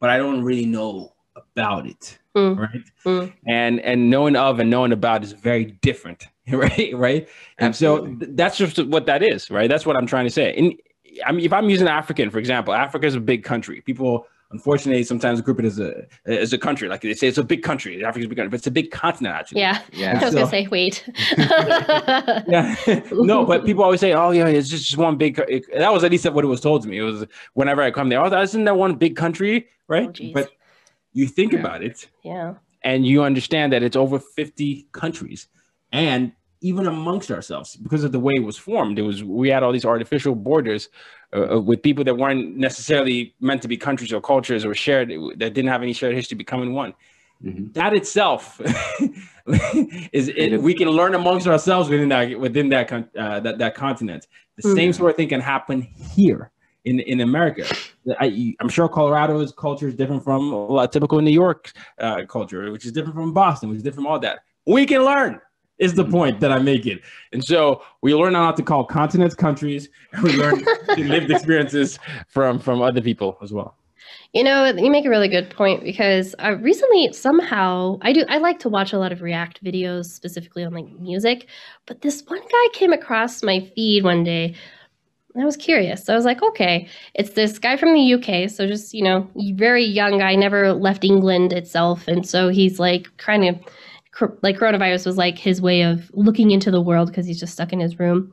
[0.00, 2.56] but i don't really know about it Mm.
[2.58, 2.84] right?
[3.04, 3.32] Mm.
[3.46, 6.90] and and knowing of and knowing about is very different right?
[6.94, 7.28] Right?
[7.58, 9.68] And so th- that's just what that is right?
[9.68, 10.54] That's what i'm trying to say.
[10.56, 10.74] And
[11.26, 13.80] i mean if i'm using african for example africa is a big country.
[13.80, 17.44] People unfortunately sometimes group it as a as a country like they say it's a
[17.44, 19.78] big country africa's a big country but it's a big continent actually Yeah.
[19.92, 20.24] I Yeah.
[20.24, 21.04] was gonna say, wait.
[22.48, 22.74] yeah
[23.12, 26.10] no but people always say oh yeah it's just one big it- that was at
[26.10, 28.64] least what it was told to me it was whenever i come there oh isn't
[28.64, 30.50] that one big country right Oh, but
[31.12, 31.60] you think Yeah.
[31.60, 32.54] about it yeah.
[32.82, 35.48] and you understand that it's over 50 countries
[35.92, 39.62] and even amongst ourselves because of the way it was formed it was we had
[39.62, 40.88] all these artificial borders
[41.32, 45.08] uh, uh, with people that weren't necessarily meant to be countries or cultures or shared
[45.36, 46.94] that didn't have any shared history becoming one
[47.44, 47.72] Mhm.
[47.74, 48.60] that itself
[50.12, 53.74] is it, we can learn amongst ourselves within that within that con- uh, that, that
[53.74, 54.96] continent the same Mhm.
[54.96, 56.50] sort of thing can happen here
[56.84, 57.64] in in America.
[58.18, 62.84] I, I'm sure Colorado's culture is different from a typical New York uh, culture, which
[62.86, 64.40] is different from Boston, which is different from all that.
[64.66, 65.40] We can learn.
[65.78, 66.98] Is the point that I'm making.
[67.32, 70.64] And so we learn how to call continents countries, and we learn
[70.96, 73.76] lived experiences from from other people as well.
[74.32, 78.38] You know, you make a really good point because uh, recently somehow I do I
[78.38, 81.46] like to watch a lot of React videos specifically on like music,
[81.86, 84.54] but this one guy came across my feed one day.
[85.34, 86.04] And I was curious.
[86.04, 89.28] So I was like, okay, it's this guy from the UK, so just, you know,
[89.54, 93.56] very young guy, never left England itself, and so he's like kind of
[94.42, 97.72] like coronavirus was like his way of looking into the world because he's just stuck
[97.72, 98.32] in his room.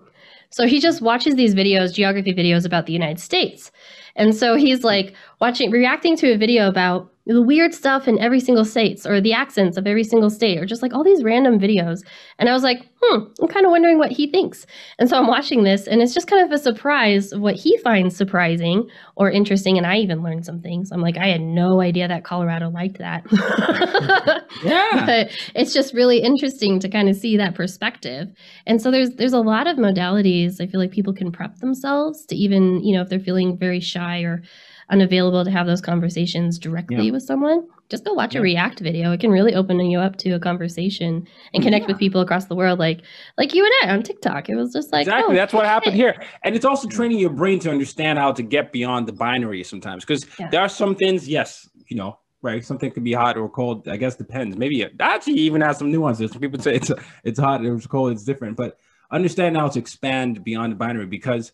[0.49, 3.71] So he just watches these videos, geography videos about the United States.
[4.15, 8.39] And so he's like watching, reacting to a video about the weird stuff in every
[8.39, 11.59] single state or the accents of every single state or just like all these random
[11.59, 12.01] videos.
[12.37, 14.67] And I was like, hmm, I'm kind of wondering what he thinks.
[14.99, 18.15] And so I'm watching this and it's just kind of a surprise what he finds
[18.15, 19.77] surprising or interesting.
[19.77, 20.91] And I even learned some things.
[20.91, 23.23] I'm like, I had no idea that Colorado liked that.
[24.63, 25.05] yeah.
[25.05, 28.27] but it's just really interesting to kind of see that perspective.
[28.67, 32.25] And so there's there's a lot of modalities I feel like people can prep themselves
[32.27, 34.43] to even, you know, if they're feeling very shy or
[34.89, 37.11] unavailable to have those conversations directly Yeah.
[37.11, 38.41] with someone, just go watch Yeah.
[38.41, 39.11] a React video.
[39.11, 41.61] It can really open you up to a conversation and mm-hmm.
[41.63, 41.93] connect Yeah.
[41.93, 43.01] with people across the world, like
[43.37, 44.49] like you and I on TikTok.
[44.49, 45.33] It was just like exactly.
[45.33, 46.15] oh, That's what happened here.
[46.43, 50.05] And it's also training your brain to understand how to get beyond the binary sometimes.
[50.05, 52.63] Because there are some things, yes, you know, right?
[52.63, 53.87] Something could be hot or cold.
[53.87, 54.55] I guess depends.
[54.55, 56.31] Maybe it actually even has some nuances.
[56.31, 56.91] Some people say it's
[57.23, 58.55] it's hot, it's cold, it's different.
[58.55, 58.77] But
[59.11, 61.51] understand how to expand beyond the binary because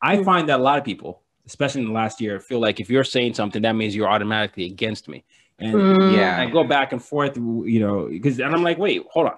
[0.00, 0.24] I mm.
[0.24, 2.88] find that a lot of people, especially in the last year, I feel like if
[2.90, 5.24] you're saying something, that means you're automatically against me.
[5.58, 6.12] And Mm.
[6.16, 6.40] Yeah.
[6.40, 9.36] I go back and forth, you know, because and I'm like, wait, hold on.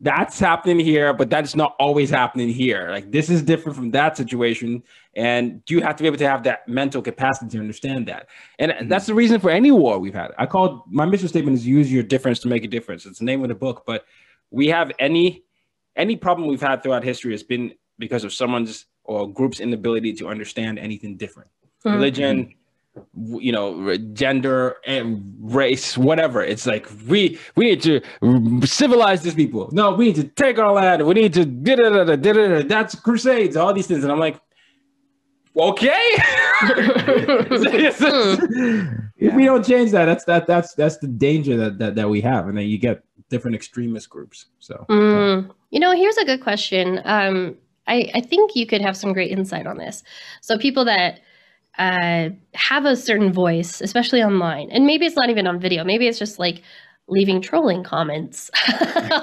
[0.00, 2.88] That's happening here, but that's not always happening here.
[2.90, 4.82] Like this is different from that situation,
[5.14, 8.26] and you have to be able to have that mental capacity to understand that.
[8.58, 10.32] And that's the reason for any war we've had.
[10.38, 13.06] I call my mission statement is use your difference to make a difference.
[13.06, 14.04] It's the name of the book, but
[14.50, 15.44] we have any
[15.94, 20.28] any problem we've had throughout history has been because of someone's or group's inability to
[20.28, 21.48] understand anything different.
[21.84, 21.94] Mhm.
[21.94, 22.54] religion
[23.38, 26.42] you know gender and race whatever.
[26.42, 28.00] It's like we we need to
[28.66, 29.68] civilize these people.
[29.72, 31.06] No we need to take our land.
[31.06, 31.44] We need to
[32.68, 34.04] that's crusades all these things.
[34.04, 34.38] And i'm like
[35.56, 36.16] okay.
[39.22, 42.20] If we don't change that that's that that's that's the danger that that, that we
[42.22, 42.48] have.
[42.48, 44.84] And then you get different extremist groups so.
[44.90, 45.50] Mm.
[45.70, 47.00] You know, here's a good question.
[47.04, 50.02] Um, I, I think you could have some great insight on this.
[50.40, 51.20] So, people that
[51.78, 56.06] uh, have a certain voice, especially online, and maybe it's not even on video, maybe
[56.06, 56.62] it's just like
[57.08, 58.50] leaving trolling comments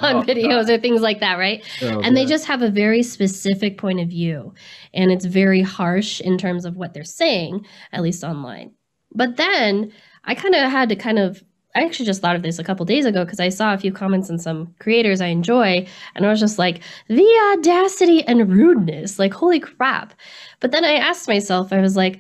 [0.01, 1.63] on Oh, videos or things like that, right?
[1.79, 4.53] so, and they just have a very specific point of view
[4.93, 8.71] and it's very harsh in terms of what they're saying at least online
[9.13, 9.91] but then
[10.25, 11.43] i kind of had to kind of
[11.79, 13.91] i actually just thought of this a couple days ago because i saw a few
[13.91, 19.17] comments on some creators i enjoy and i was just like the audacity and rudeness
[19.17, 20.13] like holy crap.
[20.59, 22.19] But then i asked myself i was like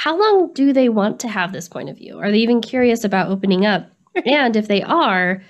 [0.00, 2.18] how long do they want to have this point of view?
[2.18, 3.90] Are they even curious about opening up?
[4.24, 5.42] And if they are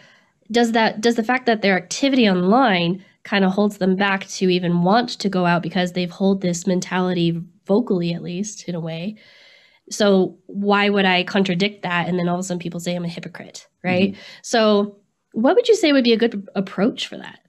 [0.50, 4.50] does that does the fact that their activity online kind of holds them back to
[4.50, 8.80] even want to go out because they've hold this mentality vocally at least in a
[8.80, 9.14] way
[9.90, 13.04] so why would i contradict that and then all of a sudden people say i'm
[13.04, 14.96] a hypocrite right so
[15.32, 17.40] what would you say would be a good approach for that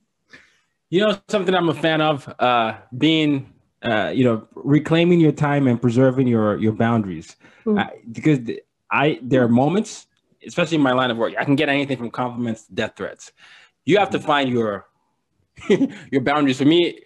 [0.91, 3.51] You know, something I'm a fan of, uh, being,
[3.81, 7.37] uh, you know, reclaiming your time and preserving your your boundaries.
[7.65, 7.79] Mm.
[7.79, 8.39] Uh, because
[8.91, 10.07] I there are moments,
[10.45, 13.31] especially in my line of work, I can get anything from compliments to death threats.
[13.85, 14.85] You have to find your
[16.11, 16.57] your boundaries.
[16.57, 16.99] For me,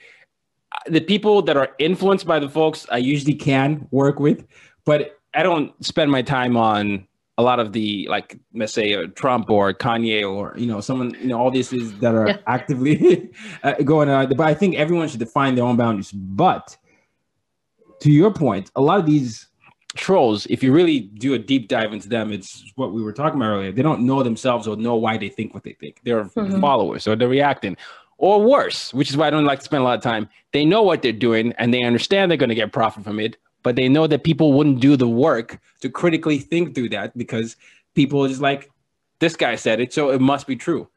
[0.88, 4.48] the people that are influenced by the folks I usually can work with,
[4.84, 9.08] but I don't spend my time on a lot of the like let's say uh,
[9.16, 12.38] Trump or Kanye or you know someone you know all these is that are Yeah.
[12.48, 13.32] actively
[13.64, 14.30] uh, going on.
[14.30, 16.12] But I think everyone should define their own boundaries.
[16.14, 16.78] But
[18.02, 19.48] to your point, a lot of these
[19.96, 23.38] trolls, if you really do a deep dive into them, it's what we were talking
[23.40, 23.72] about earlier.
[23.72, 26.02] They don't know themselves or know why they think what they think.
[26.04, 26.60] They're Mhm.
[26.62, 27.78] followers or they're reacting.
[28.18, 30.30] Or worse, which is why I don't like to spend a lot of time.
[30.54, 33.36] They know what they're doing and they understand they're going to get profit from it,
[33.66, 37.56] but they know that people wouldn't do the work to critically think through that because
[37.96, 38.70] people are just like,
[39.18, 40.88] this guy said it, so it must be true.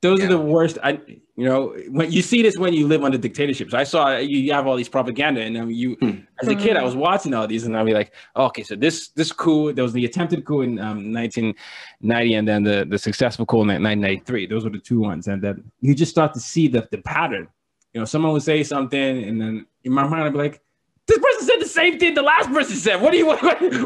[0.00, 0.78] Those are the worst.
[0.82, 1.00] I,
[1.36, 3.72] you know, when you see this when you live under dictatorships.
[3.74, 6.20] I saw you have all these propaganda, and um, you, Hmm.
[6.40, 8.74] as a kid, I was watching all these, and I'd be like, oh, okay, so
[8.76, 12.98] this this coup, there was the attempted coup in um, 1990, and then the the
[12.98, 14.46] successful coup in 1993.
[14.46, 17.46] Those were the two ones, and then you just start to see the the pattern.
[17.92, 20.60] You know, someone would say something, and then in my mind, I'd be like,
[21.08, 23.00] this person said the same thing the last person said.
[23.02, 23.40] What do you what,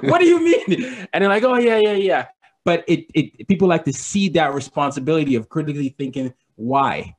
[0.04, 1.06] what do you mean?
[1.12, 2.26] And they're like, oh yeah, yeah, yeah.
[2.64, 7.16] But it it people like to see that responsibility of critically thinking why.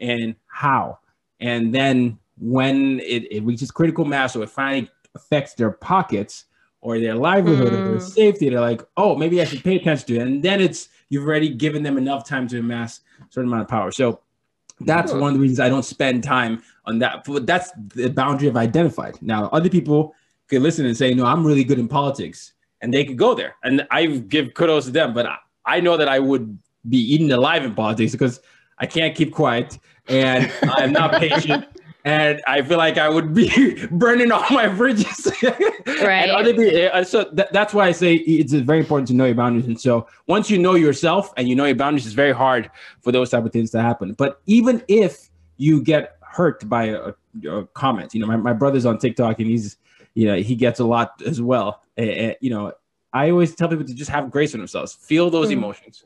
[0.00, 0.98] and how.
[1.40, 6.46] And then when it, it reaches critical mass or it finally affects their pockets
[6.80, 8.02] or their livelihood or their Mm.
[8.02, 10.22] safety, they're like, oh, maybe I should pay attention to it.
[10.22, 13.68] And then it's you've already given them enough time to amass a certain amount of
[13.68, 13.92] power.
[13.92, 14.20] So
[14.86, 17.24] that's one of the reasons I don't spend time on that.
[17.24, 19.20] But that's the boundary I've identified.
[19.20, 20.14] Now, other people
[20.48, 23.56] could listen and say, no, I'm really good in politics, and they could go there.
[23.64, 26.58] And I give kudos to them, but I, I know that I would
[26.88, 28.40] be eaten alive in politics because
[28.78, 29.78] I can't keep quiet
[30.08, 31.66] and I'm not patient.
[32.04, 35.30] And I feel like I would be burning all my bridges.
[35.86, 36.22] Right.
[36.22, 39.24] And other people, uh, so th- that's why I say it's very important to know
[39.26, 39.66] your boundaries.
[39.66, 42.70] And so once you know yourself and you know your boundaries, it's very hard
[43.02, 44.14] for those type of things to happen.
[44.14, 45.28] But even if
[45.58, 47.12] you get hurt by a,
[47.48, 49.76] a comment, you know, my, my brother's on TikTok and he's,
[50.14, 51.82] you know, he gets a lot as well.
[51.98, 52.72] Uh, you know,
[53.12, 55.52] I always tell people to just have grace on themselves, feel those Mm.
[55.52, 56.04] emotions,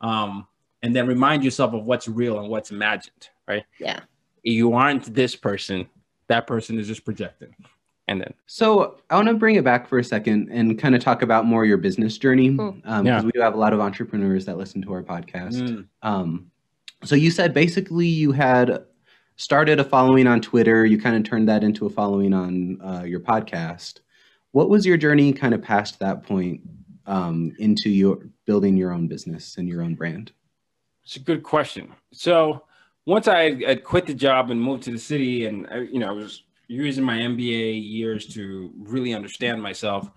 [0.00, 0.46] um,
[0.82, 3.28] and then remind yourself of what's real and what's imagined.
[3.46, 3.64] Right?
[3.78, 4.00] Yeah.
[4.42, 5.86] You aren't this person.
[6.28, 7.54] That person is just projecting.
[8.06, 11.02] And then So I want to bring it back for a second and kind of
[11.02, 12.72] talk about more your business journey, Cool.
[12.72, 13.22] because Yeah.
[13.22, 15.60] we do have a lot of entrepreneurs that listen to our podcast.
[15.60, 15.86] Mm.
[16.02, 16.50] Um,
[17.04, 18.84] so you said basically you had
[19.36, 20.86] started a following on Twitter.
[20.86, 24.00] You kind of turned that into a following on uh, your podcast.
[24.52, 26.62] What was your journey kind of past that point
[27.06, 30.32] um, into your building your own business and your own brand?
[31.04, 31.92] It's a good question.
[32.12, 32.64] So
[33.08, 36.08] once I had quit the job and moved to the city, and I, you know,
[36.08, 40.10] I was using my MBA years to really understand myself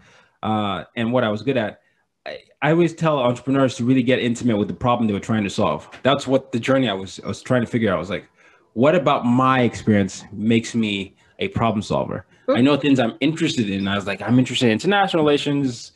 [0.44, 1.80] uh, and what I was good at.
[2.26, 5.46] I, I always tell entrepreneurs to really get intimate with the problem they were trying
[5.46, 5.90] to solve.
[6.04, 7.96] That's what the journey I was I was trying to figure out.
[7.96, 8.28] I was like,
[8.74, 12.26] what about my experience makes me a problem solver?
[12.50, 13.88] I know things I'm interested in.
[13.88, 15.94] I was like, I'm interested in international relations,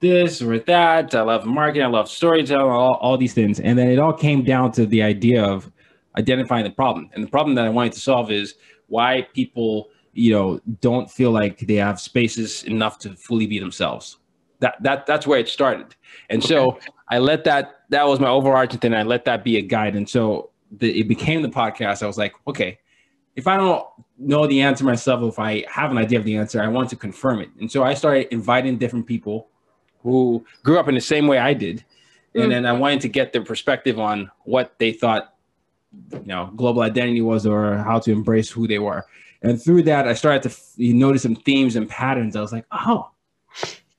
[0.00, 1.14] this or that.
[1.14, 1.84] I love marketing.
[1.84, 3.60] I love storytelling, all, all these things.
[3.60, 5.72] And then it all came down to the idea of
[6.18, 7.08] identifying the problem.
[7.14, 8.54] And the problem that I wanted to solve is
[8.88, 14.18] why people, you know, don't feel like they have spaces enough to fully be themselves.
[14.60, 15.94] That that that's where it started.
[16.30, 18.92] And so I let that that was my overarching thing.
[18.92, 19.94] I let that be a guide.
[19.94, 22.02] And so the, it became the podcast.
[22.02, 22.78] I was like, okay,
[23.36, 23.86] if I don't
[24.18, 26.96] know the answer myself, if I have an idea of the answer, I want to
[26.96, 27.50] confirm it.
[27.60, 29.48] And so I started inviting different people
[30.02, 31.84] who grew up in the same way I did.
[32.34, 32.42] Mm.
[32.42, 35.34] And then I wanted to get their perspective on what they thought,
[36.12, 39.04] you know, global identity was or how to embrace who they were.
[39.42, 42.34] And through that, I started to f- you notice some themes and patterns.
[42.36, 43.10] I was like, oh,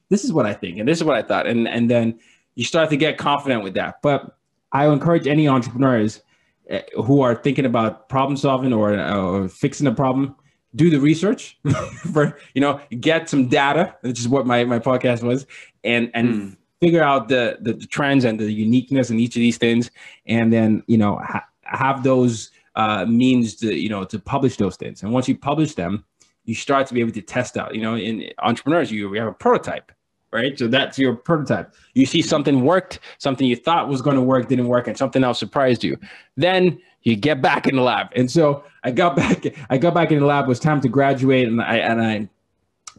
[0.09, 1.47] this is what I think, and this is what I thought.
[1.47, 2.19] And and then
[2.55, 4.01] you start to get confident with that.
[4.01, 4.37] But
[4.71, 6.21] I encourage any entrepreneurs
[6.69, 10.35] eh, who are thinking about problem solving or, or fixing a problem,
[10.75, 11.57] do the research
[12.13, 15.45] for you know get some data, which is what my my podcast was,
[15.83, 16.49] and and Hmm.
[16.81, 19.89] figure out the, the the trends and the uniqueness in each of these things,
[20.25, 24.76] and then you know ha- have those uh, means to you know to publish those
[24.76, 25.03] things.
[25.03, 26.05] And once you publish them,
[26.45, 27.76] you start to be able to test out.
[27.76, 29.91] You know, in entrepreneurs, you we have a prototype.
[30.32, 31.74] Right, so that's your prototype.
[31.95, 35.24] You see something worked, something you thought was going to work didn't work, and something
[35.24, 35.97] else surprised you.
[36.38, 38.09] Then you get back in the lab.
[38.15, 40.45] And so I got back, I got back in the lab.
[40.45, 42.30] It was time to graduate, and I and I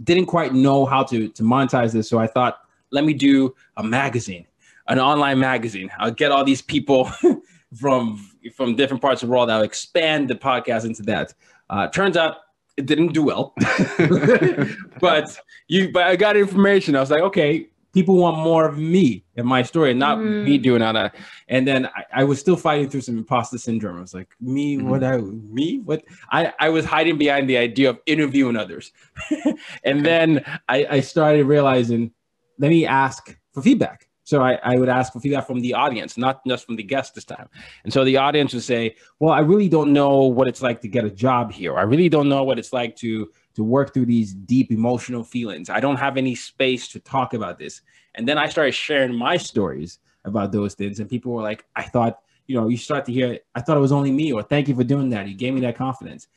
[0.03, 2.09] didn't quite know how to to monetize this.
[2.09, 2.61] So I thought,
[2.91, 4.47] let me do a magazine,
[4.89, 5.91] an online magazine.
[5.99, 7.11] I'll get all these people
[7.79, 9.51] from from different parts of the world.
[9.51, 11.35] I'll expand the podcast into that.
[11.68, 12.37] Uh, turns out
[12.77, 13.55] it didn't do well,
[15.01, 16.97] but you but I got information.
[16.97, 20.45] I was like, okay, people want more of me and my story, not Mm.
[20.45, 21.14] me doing all that.
[21.49, 23.99] And then I, I was still fighting through some imposter syndrome.
[23.99, 24.85] I was like, me, Mhm.
[24.85, 25.81] what I me?
[25.85, 28.93] What I, I was hiding behind the idea of interviewing others.
[29.85, 32.12] and then I, I started realizing,
[32.59, 34.07] let me ask for feedback.
[34.31, 37.16] So I, I would ask for feedback from the audience, not just from the guest
[37.16, 37.49] this time.
[37.83, 40.89] And so the audience would say, Well, I really don't know what it's like to
[40.89, 41.76] get a job here.
[41.76, 45.68] I really don't know what it's like to to work through these deep emotional feelings.
[45.68, 47.83] I don't have any space to talk about this.
[48.14, 51.01] And then I started sharing my stories about those things.
[51.01, 53.81] And people were like, I thought, you know, you start to hear, I thought it
[53.81, 55.26] was only me, or thank you for doing that.
[55.26, 56.28] You gave me that confidence.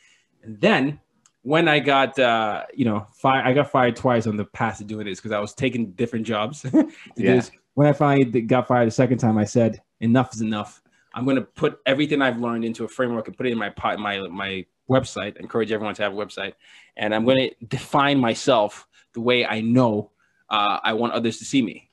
[0.41, 0.99] And then
[1.43, 4.83] when I got, uh, you know, fired, I got fired twice on the path to
[4.83, 6.61] doing this because I was taking different jobs.
[6.61, 7.35] to do Yeah.
[7.35, 7.51] this.
[7.75, 10.81] When I finally got fired the second time, I said, enough is enough.
[11.13, 13.69] I'm going to put everything I've learned into a framework and put it in my
[13.69, 15.37] po- my my website.
[15.37, 16.53] Encourage everyone to have a website,
[16.97, 20.11] and I'm going to define myself the way I know
[20.49, 21.89] uh, I want others to see me.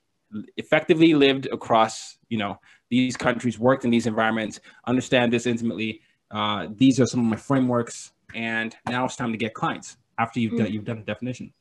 [0.57, 6.01] Effectively lived across, you know, these countries, worked in these environments, understand this intimately.
[6.31, 10.41] Uh, these are some of my frameworks, and now it's time to get clients after
[10.41, 11.53] you've done you've done the definition.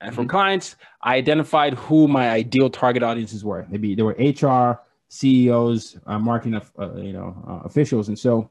[0.00, 3.66] And for clients, I identified who my ideal target audiences were.
[3.70, 8.50] Maybe they were HR, CEOs, uh, marketing, uh, you know, uh, officials, and so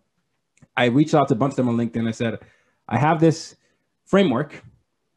[0.77, 2.07] I reached out to a bunch of them on LinkedIn.
[2.07, 2.39] I said,
[2.87, 3.55] I have this
[4.05, 4.63] framework.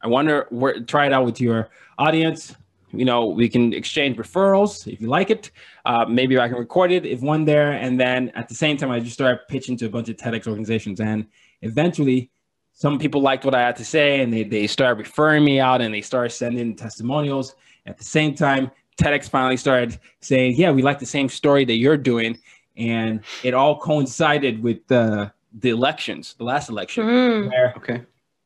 [0.01, 2.55] I want to try it out with your audience.
[2.91, 5.51] You know, we can exchange referrals if you like it.
[5.85, 7.73] Uh, maybe I can record it if one there.
[7.73, 10.47] And then at the same time, I just started pitching to a bunch of TEDx
[10.47, 10.99] organizations.
[10.99, 11.27] And
[11.61, 12.31] eventually,
[12.79, 15.81] some people liked what I had to say and they, they started referring me out
[15.81, 17.55] and they started sending testimonials.
[17.85, 21.73] At the same time, TEDx finally started saying, Yeah, we like the same story that
[21.75, 22.39] you're doing.
[22.77, 27.49] And it all coincided with the the elections, the last election, Mm.
[27.49, 28.01] where Okay.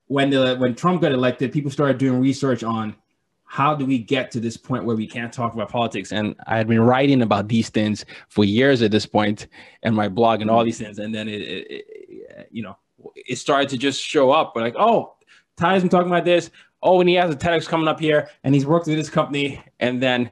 [0.07, 2.95] when the when Trump got elected, people started doing research on
[3.43, 6.11] how do we get to this point where we can't talk about politics.
[6.11, 9.45] And I had been writing about these things for years at this point,
[9.84, 10.97] and my blog and all these things.
[10.97, 12.75] And then it, it, it you know,
[13.16, 14.56] it started to just show up.
[14.56, 15.16] We're like, oh,
[15.58, 16.49] Ty's been talking about this.
[16.82, 19.64] Oh, and he has a TEDx coming up here, and he's worked with this company.
[19.80, 20.32] And then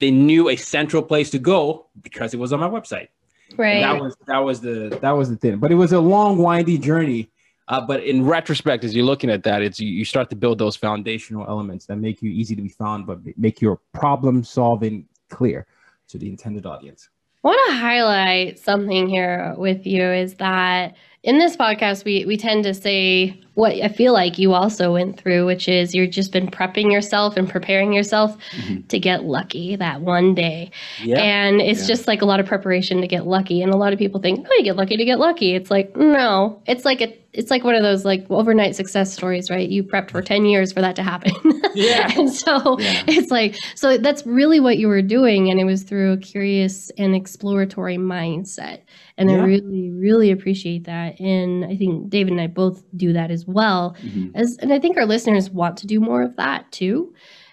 [0.00, 3.08] they knew a central place to go because it was on my website.
[3.56, 3.80] Right.
[3.80, 5.58] That was that was the that was the thing.
[5.58, 7.30] But it was a long, windy journey.
[7.68, 10.58] Uh, but in retrospect, as you're looking at that, it's you, you start to build
[10.58, 15.08] those foundational elements that make you easy to be found, but make your problem solving
[15.30, 15.66] clear
[16.08, 17.08] to the intended audience.
[17.42, 22.36] I want to highlight something here with you is that in this podcast, we, we
[22.36, 26.32] tend to say what I feel like you also went through, which is you've just
[26.32, 28.86] been prepping yourself and preparing yourself Mhm.
[28.88, 30.70] to get lucky that one day.
[31.02, 31.20] Yeah.
[31.22, 31.86] And it's Yeah.
[31.94, 33.62] just like a lot of preparation to get lucky.
[33.62, 35.54] And a lot of people think, oh, you get lucky to get lucky.
[35.54, 39.50] It's like, no, it's like a, it's like one of those like overnight success stories,
[39.50, 39.68] right?
[39.68, 41.32] You prepped for 10 years for that to happen.
[41.76, 42.08] Yeah.
[42.16, 43.02] and so Yeah.
[43.08, 45.50] it's like, so that's really what you were doing.
[45.50, 48.78] And it was through a curious and exploratory mindset.
[49.18, 51.18] And I really, really appreciate that.
[51.20, 53.96] And I think David and I both do that as well.
[54.02, 54.30] Mhm.
[54.34, 57.12] As, and I think our listeners want to do more of that too.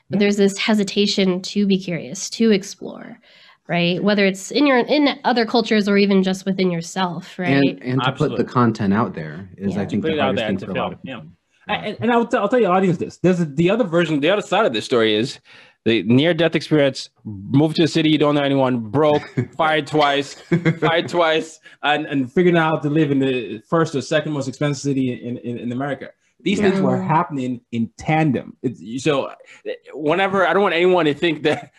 [0.10, 0.20] But Yeah.
[0.26, 3.18] there's this hesitation to be curious, to explore,
[3.68, 4.04] right?
[4.04, 7.50] Whether it's in your in other cultures or even just within yourself, right?
[7.50, 8.38] And, and to Absolutely.
[8.38, 9.82] put the content out there is, Yeah.
[9.82, 11.16] I think, the it out hardest thing for a lot it, of yeah.
[11.16, 11.32] people.
[11.68, 13.18] And, and I'll, t- I'll tell the audience this.
[13.20, 15.40] There's a, the other version, the other side of this story is
[15.84, 19.24] the near death experience, moved to a city you don't know anyone, broke,
[19.58, 20.36] fired twice,
[20.80, 24.48] fired twice, and, and figuring out how to live in the first or second most
[24.48, 26.12] expensive city in, in, in America.
[26.44, 28.58] These things were happening in tandem.
[28.64, 29.32] It's, so
[29.94, 31.72] whenever I don't want anyone to think that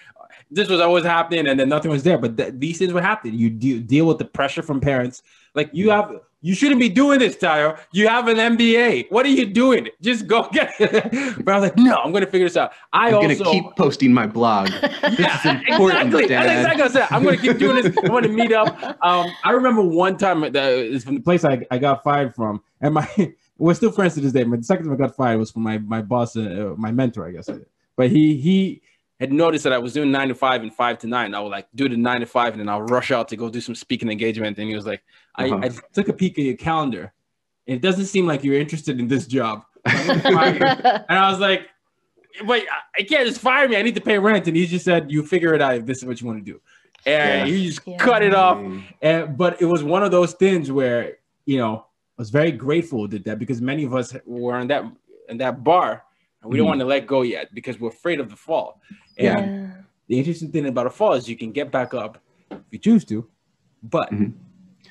[0.52, 3.34] this was always happening and then nothing was there, but th- these things were happening.
[3.34, 5.22] You de- deal with the pressure from parents.
[5.54, 7.78] Like you have, you shouldn't be doing this, Tyler.
[7.92, 9.10] You have an MBA.
[9.10, 9.88] What are you doing?
[10.00, 11.12] Just go get it.
[11.44, 12.72] But I was like, no, I'm going to figure this out.
[12.92, 14.68] I I'm also gonna keep posting my blog.
[15.02, 16.26] This is important, exactly.
[16.26, 16.46] Dad.
[16.46, 17.06] That's exactly what I said.
[17.10, 17.96] I'm going to keep doing this.
[17.96, 18.68] I want to meet up.
[19.02, 22.62] Um, I remember one time that is from the place I, I got fired from,
[22.80, 23.08] and my
[23.58, 24.42] we're still friends to this day.
[24.42, 27.26] But the second time I got fired was from my my boss, uh, my mentor,
[27.26, 27.48] I guess.
[27.96, 28.82] But he he
[29.22, 31.32] had noticed that I was doing nine to five and five to nine.
[31.34, 33.48] I would like do the nine to five, and then I'll rush out to go
[33.48, 34.58] do some speaking engagement.
[34.58, 35.02] And he was like,
[35.36, 35.60] I, Uh-huh.
[35.62, 37.12] I took a peek at your calendar.
[37.66, 39.64] and It doesn't seem like you're interested in this job.
[39.86, 40.64] I'm gonna fire you."
[41.08, 41.62] And I was like,
[42.44, 43.76] wait, I- I can't just fire me.
[43.76, 44.48] I need to pay rent.
[44.48, 46.52] And he just said, you figure it out if this is what you want to
[46.52, 46.60] do.
[47.06, 47.54] And Yeah.
[47.54, 47.96] he just Yeah.
[47.98, 48.58] cut it off.
[48.58, 48.82] Mm.
[49.02, 51.74] And, but it was one of those things where, you know,
[52.18, 54.84] I was very grateful that that because many of us were in that
[55.28, 55.90] in that bar
[56.42, 56.72] and we don't Mhm.
[56.74, 58.80] want to let go yet because we're afraid of the fall.
[59.22, 59.70] And Yeah.
[60.08, 62.18] the interesting thing about a fall is you can get back up
[62.50, 63.26] if you choose to,
[63.82, 64.32] but Mhm.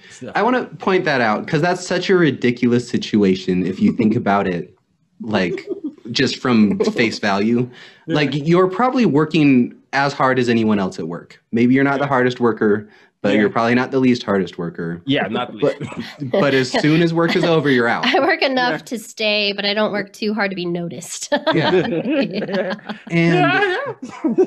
[0.09, 3.91] still- I want to point that out because that's such a ridiculous situation if you
[3.93, 4.75] think about it,
[5.21, 5.67] like
[6.11, 7.69] just from face value.
[8.07, 11.41] Like you're probably working as hard as anyone else at work.
[11.51, 12.89] Maybe you're not the hardest worker,
[13.22, 13.41] but Yeah.
[13.41, 15.01] you're probably not the least hardest worker.
[15.05, 15.93] yeah, not the But least.
[16.32, 18.05] but as soon as work is over, you're out.
[18.05, 18.86] I work enough Yeah.
[18.86, 21.30] to stay, but I don't work too hard to be noticed.
[21.53, 21.72] Yeah.
[21.91, 22.76] Yeah.
[23.09, 23.97] And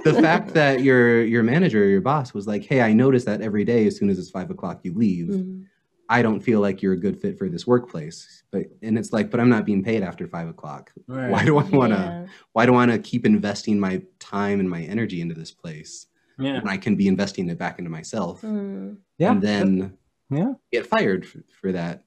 [0.05, 3.41] the fact that your your manager, or your boss, was like, "Hey, I notice that
[3.41, 5.27] every day as soon as it's five o'clock, you leave.
[5.29, 5.64] Mm.
[6.09, 9.31] I don't feel like you're a good fit for this workplace." But and it's like,
[9.31, 10.93] but I'm not being paid after five o'clock.
[11.07, 11.31] Right.
[11.31, 11.99] Why do I want to?
[11.99, 12.27] Yeah.
[12.53, 16.07] Why do I want to keep investing my time and my energy into this place
[16.39, 16.55] yeah.
[16.61, 18.97] when I can be investing it back into myself Mm.
[19.18, 19.32] Yeah.
[19.32, 19.99] and then
[20.30, 20.55] Yeah.
[20.72, 22.05] get fired for, for that?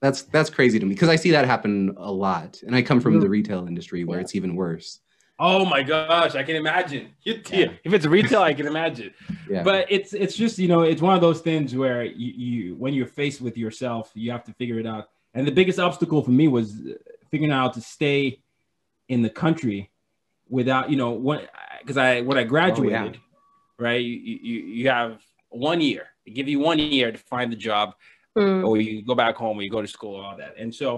[0.00, 3.00] That's that's crazy to me because I see that happen a lot, and I come
[3.00, 4.22] from the retail industry where Yeah.
[4.24, 4.98] it's even worse.
[5.38, 7.08] Oh my gosh, I can imagine.
[7.22, 7.68] You- Yeah.
[7.84, 9.12] If it's retail, I can imagine.
[9.48, 12.74] Yeah, But it's it's just you know it's one of those things where you, you
[12.76, 15.08] when you're faced with yourself, you have to figure it out.
[15.34, 16.94] And the biggest obstacle for me was uh,
[17.30, 18.42] figuring out how to stay
[19.08, 19.90] in the country
[20.48, 21.48] without you know what
[21.80, 23.18] because I when I graduated,
[23.82, 24.02] right?
[24.02, 25.20] You, you you have
[25.50, 26.04] one year.
[26.24, 27.94] They give you one year to find the job
[28.34, 28.66] Mm.
[28.66, 30.88] or you go back home or you go to school all that and so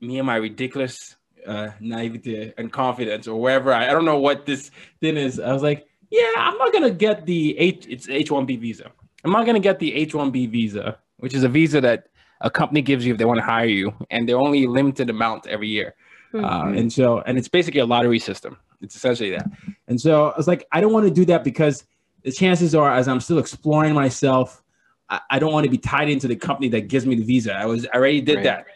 [0.00, 4.46] me and my ridiculous uh naivety and confidence or wherever I, I don't know what
[4.46, 4.70] this
[5.00, 8.86] thing is i was like yeah i'm not gonna get the h it's h1b visa
[9.24, 12.06] i'm not gonna get the h1b visa which is a visa that
[12.42, 15.46] a company gives you if they want to hire you, and they're only limited amount
[15.48, 15.94] every year.
[16.32, 16.44] Mhm.
[16.44, 18.56] Uh, and so, and it's basically a lottery system.
[18.80, 19.46] It's essentially that.
[19.88, 21.84] And so I was like, I don't want to do that because
[22.22, 24.62] the chances are, as I'm still exploring myself,
[25.08, 27.54] I, I don't want to be tied into the company that gives me the visa.
[27.54, 28.44] I was I already did Right.
[28.44, 28.66] that,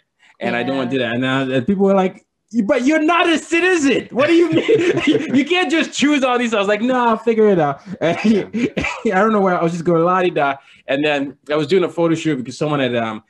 [0.41, 1.15] and I don't want to do that.
[1.15, 2.27] And, uh, people were like,
[2.65, 4.09] "But you're not a citizen.
[4.11, 5.35] What do you mean?
[5.35, 8.93] you can't just choose all these." I was like, "No, I'll figure it out." I
[9.05, 11.85] don't know where I was just going la di da, and then I was doing
[11.85, 13.23] a photo shoot because someone had um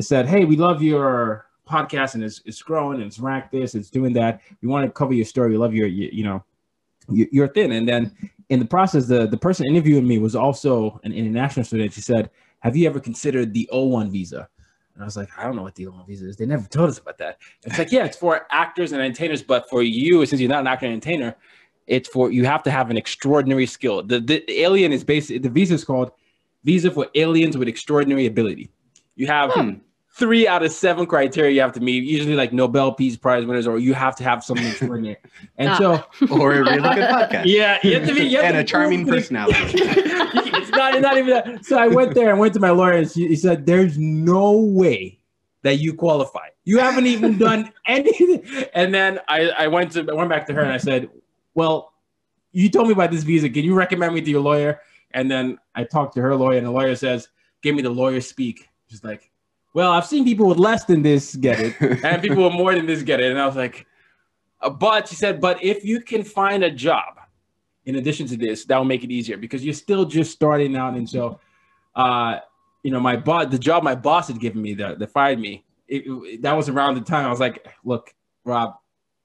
[0.00, 3.90] said, "Hey, we love your podcast and it's, it's growing and it's ranked this, it's
[3.90, 4.40] doing that.
[4.62, 5.50] We want to cover your story.
[5.50, 6.44] We love your, you, you know,
[7.08, 7.72] you're thin.
[7.72, 8.12] And then
[8.48, 11.92] in the process, the the person interviewing me was also an international student.
[11.92, 14.48] She said, "Have you ever considered the O1 visa?"
[14.94, 16.36] And I was like, I don't know what the O1 visa is.
[16.36, 17.38] They never told us about that.
[17.64, 20.66] It's like, yeah, it's for actors and entertainers, but for you, since you're not an
[20.66, 21.36] actor and entertainer,
[21.86, 24.02] it's for you have to have an extraordinary skill.
[24.02, 26.10] The the alien is basically the visa is called
[26.64, 28.70] visa for aliens with extraordinary ability.
[29.16, 29.74] You have Hmm.
[30.18, 32.04] Three out of seven criteria you have to meet.
[32.04, 35.18] Usually, like Nobel Peace Prize winners, or you have to have something extraordinary.
[35.58, 35.76] And Ah.
[35.78, 37.42] so, or a really good podcast.
[37.46, 39.56] yeah, you have to be, you have and to a charming prove personality.
[39.74, 41.64] it's not, not even that.
[41.64, 44.52] So I went there and went to my lawyer, and she, he said, "There's no
[44.52, 45.18] way
[45.62, 46.48] that you qualify.
[46.64, 48.42] You haven't even done anything."
[48.74, 51.10] And then I, I went to I went back to her and I said,
[51.54, 51.92] "Well,
[52.52, 53.50] you told me about this visa.
[53.50, 54.80] Can you recommend me to your lawyer?"
[55.12, 57.28] And then I talked to her lawyer, and the lawyer says,
[57.62, 59.30] "Give me the lawyer speak." She's like,
[59.76, 61.74] "Well, I've seen people with less than this get it,
[62.04, 63.86] and people with more than this get it." And I was like,
[64.62, 67.12] uh, "But," she said, "But if you can find a job."
[67.86, 70.94] in addition to this, that will make it easier because you're still just starting out.
[70.94, 71.38] And so,
[71.94, 72.40] uh,
[72.82, 75.64] you know, my boss, the job my boss had given me that, that fired me,
[75.88, 78.12] it, it- that was around the time I was like, look,
[78.44, 78.74] Rob,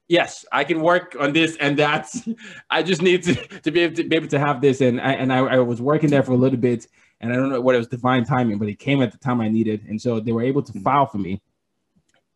[0.08, 2.08] yes, I can work on this and that.
[2.70, 4.80] I just need to, to be able to be able to have this.
[4.80, 6.86] And I, and I, I was working there for a little bit
[7.22, 9.40] and I don't know what it was divine timing, but it came at the time
[9.40, 9.84] I needed.
[9.88, 11.40] And so they were able to file for me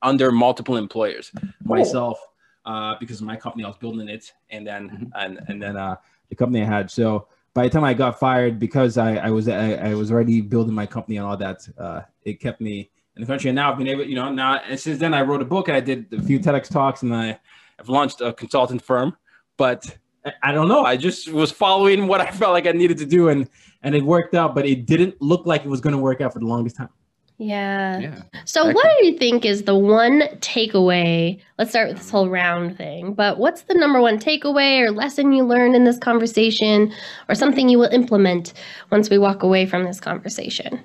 [0.00, 1.32] under multiple employers,
[1.64, 2.18] myself,
[2.64, 5.96] uh, because of my company, I was building it, and then and and then uh,
[6.28, 6.90] the company I had.
[6.90, 10.40] So by the time I got fired, because I, I was I, I was already
[10.40, 13.50] building my company and all that, uh, it kept me in the country.
[13.50, 15.68] And now I've been able, you know, now and since then I wrote a book
[15.68, 17.38] and I did a few TEDx talks and I
[17.78, 19.16] have launched a consultant firm.
[19.56, 19.96] But
[20.26, 20.84] I, I don't know.
[20.84, 23.48] I just was following what I felt like I needed to do, and
[23.82, 24.54] and it worked out.
[24.54, 26.90] But it didn't look like it was going to work out for the longest time.
[27.38, 27.98] Yeah.
[27.98, 28.22] yeah.
[28.46, 31.38] So, That what do you think is the one takeaway?
[31.58, 33.12] Let's start with this whole round thing.
[33.12, 36.92] But what's the number one takeaway or lesson you learned in this conversation,
[37.28, 38.54] or something you will implement
[38.90, 40.80] once we walk away from this conversation?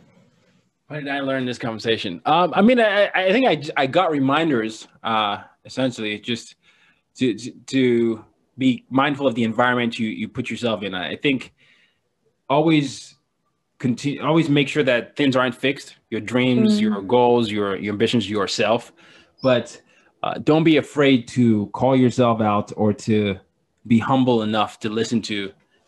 [0.88, 2.22] What did I learn in this conversation?
[2.26, 6.56] Um, I mean, I, I think I, I got reminders, uh, essentially, just
[7.16, 8.26] to, to to
[8.68, 10.92] be mindful of the environment you you put yourself in.
[10.94, 11.40] I think
[12.56, 13.16] always
[13.80, 15.88] continue, always make sure that things aren't fixed.
[16.14, 16.82] Your dreams, Mm.
[16.86, 18.82] your goals, your your ambitions, yourself,
[19.50, 19.68] but
[20.24, 21.44] uh, don't be afraid to
[21.80, 23.18] call yourself out or to
[23.94, 25.38] be humble enough to listen to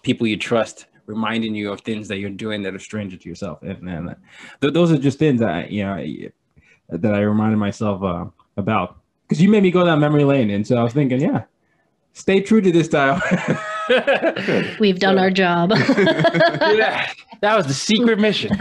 [0.01, 3.57] people you trust reminding you of things that you're doing that are stranger to yourself
[3.61, 4.15] and, and
[4.61, 5.95] th- those are just things that I, you know
[7.03, 8.25] that I reminded myself uh,
[8.57, 8.87] about
[9.23, 11.43] because you made me go down memory lane, and so I was thinking, yeah,
[12.13, 13.21] stay true to this style.
[14.79, 15.71] We've done our job.
[15.97, 17.11] yeah,
[17.41, 18.51] that was the secret mission.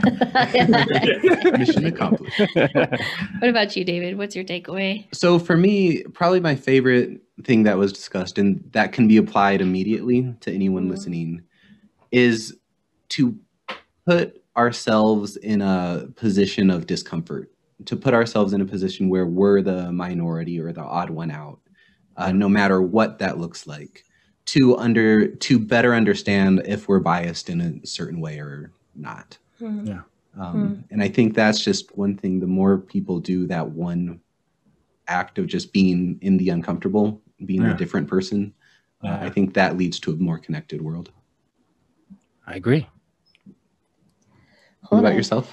[1.58, 2.40] Mission accomplished.
[2.56, 4.18] what about you, David?
[4.18, 5.06] What's your takeaway?
[5.14, 9.60] So for me, probably my favorite thing that was discussed and that can be applied
[9.60, 10.90] immediately to anyone Mhm.
[10.90, 11.42] listening
[12.10, 12.56] is
[13.10, 13.36] to
[14.06, 17.50] put ourselves in a position of discomfort,
[17.86, 21.58] to put ourselves in a position where we're the minority or the odd one out,
[22.16, 24.04] uh, no matter what that looks like,
[24.44, 29.38] to under to better understand if we're biased in a certain way or not.
[29.58, 29.86] Hmm.
[29.86, 30.00] Yeah.
[30.38, 32.40] Um, And I think that's just one thing.
[32.40, 34.20] The more people do that one
[35.06, 37.74] act of just being in the uncomfortable, being Yeah.
[37.74, 38.54] a different person,
[39.04, 41.10] uh, I think that leads to a more connected world.
[42.46, 42.88] I agree.
[44.88, 45.16] What about on.
[45.16, 45.52] yourself?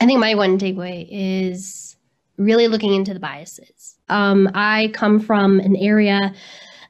[0.00, 1.96] I think my one takeaway is
[2.36, 3.96] really looking into the biases.
[4.08, 6.34] Um, I come from an area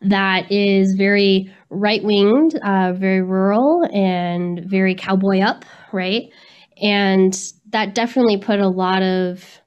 [0.03, 6.24] that is very right winged, uh, very rural, and very cowboy up, right?
[6.80, 7.36] And
[7.70, 9.61] that definitely put a lot of,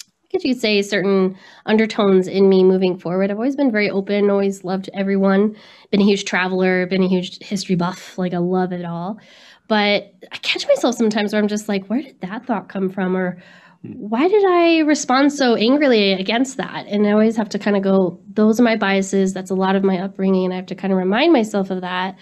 [0.00, 1.36] I guess you could say, certain
[1.66, 3.30] undertones in me moving forward.
[3.30, 5.56] I've always been very open, always loved everyone,
[5.90, 8.16] been a huge traveler, been a huge history buff.
[8.18, 9.18] Like, I love it all.
[9.66, 13.16] But I catch myself sometimes where I'm just like, where did that thought come from?
[13.16, 13.42] Or
[13.82, 16.86] why did I respond so angrily against that?
[16.86, 19.32] And I always have to kind of go, those are my biases.
[19.32, 20.44] That's a lot of my upbringing.
[20.44, 22.16] And I have to kind of remind myself of that.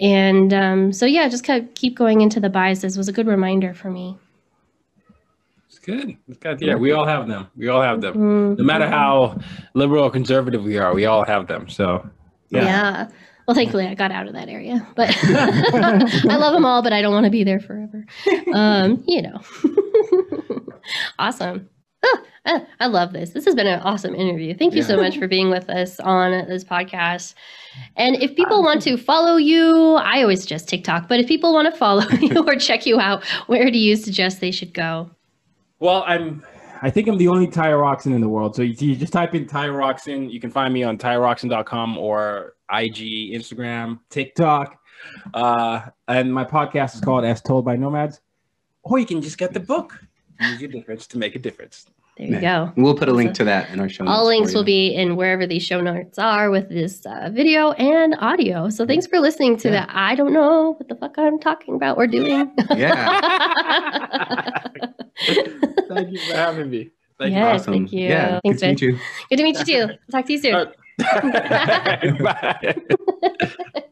[0.00, 3.26] And um, so, yeah, just kind of keep going into the biases was a good
[3.26, 4.18] reminder for me.
[5.80, 6.16] good.
[6.28, 6.60] It's good.
[6.60, 7.48] Yeah, we all have them.
[7.56, 8.14] We all have them.
[8.14, 8.58] Mm.
[8.58, 9.38] No matter how
[9.74, 11.68] liberal or conservative we are, we all have them.
[11.70, 12.06] So
[12.50, 12.64] Yeah.
[12.64, 13.08] Yeah.
[13.48, 17.02] Well, thankfully, I got out of that area, but I love them all, but I
[17.02, 18.04] don't want to be there forever.
[18.54, 19.40] Um, you know.
[21.18, 21.68] awesome.
[22.04, 23.30] Oh, I, I love this.
[23.30, 24.54] This has been an awesome interview.
[24.54, 27.34] Thank you so much for being with us on this podcast.
[27.96, 31.72] And if people want to follow you, I always suggest TikTok, but if people want
[31.72, 35.10] to follow you or check you out, where do you suggest they should go?
[35.78, 36.44] Well, I'm.
[36.84, 38.56] I think I'm the only Tayo Rockson in the world.
[38.56, 40.28] So you, you just type in Tayo Rockson.
[40.28, 44.80] You can find me on tayorockson.com or IG, Instagram, TikTok.
[45.32, 48.20] Uh, and my podcast is called As Told by Nomads.
[48.82, 49.96] Or you can just get the book.
[50.50, 51.86] Use your difference to make a difference.
[52.18, 52.72] There you go.
[52.76, 54.14] We'll put a link to that in our show notes.
[54.14, 54.58] All for links you.
[54.58, 58.68] will be in wherever these show notes are with this uh, video and audio.
[58.68, 59.86] So thanks for listening to Yeah.
[59.86, 62.52] the I don't know what the fuck I'm talking about or doing.
[62.76, 64.58] Yeah.
[65.88, 66.90] Thank you for having me.
[67.18, 67.72] Thank Yes, awesome.
[67.74, 68.08] thank you.
[68.08, 68.40] Yeah.
[68.44, 68.98] Thanks, good to meet you.
[69.30, 69.94] Good to meet you too.
[70.10, 70.72] Talk to you soon.
[72.02, 72.18] you.
[72.24, 73.84] Bye.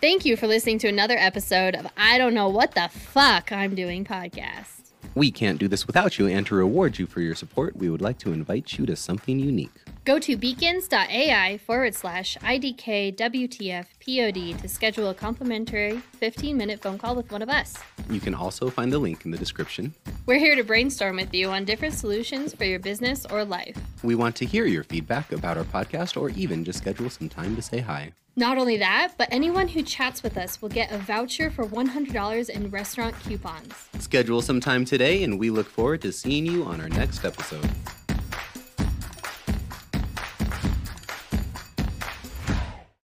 [0.00, 3.74] Thank you for listening to another episode of I Don't Know What the Fuck I'm
[3.74, 4.92] Doing podcast.
[5.16, 8.00] We can't do this without you, and to reward you for your support, we would
[8.00, 9.72] like to invite you to something unique.
[10.04, 16.96] Go to beacons.ai forward slash IDK WTF POD to schedule a complimentary 15 minute phone
[16.96, 17.76] call with one of us.
[18.08, 19.92] You can also find the link in the description.
[20.26, 23.76] We're here to brainstorm with you on different solutions for your business or life.
[24.04, 27.56] We want to hear your feedback about our podcast or even just schedule some time
[27.56, 28.12] to say hi.
[28.38, 32.48] Not only that, but anyone who chats with us will get a voucher for $100
[32.48, 33.74] in restaurant coupons.
[33.98, 37.68] Schedule some time today, and we look forward to seeing you on our next episode.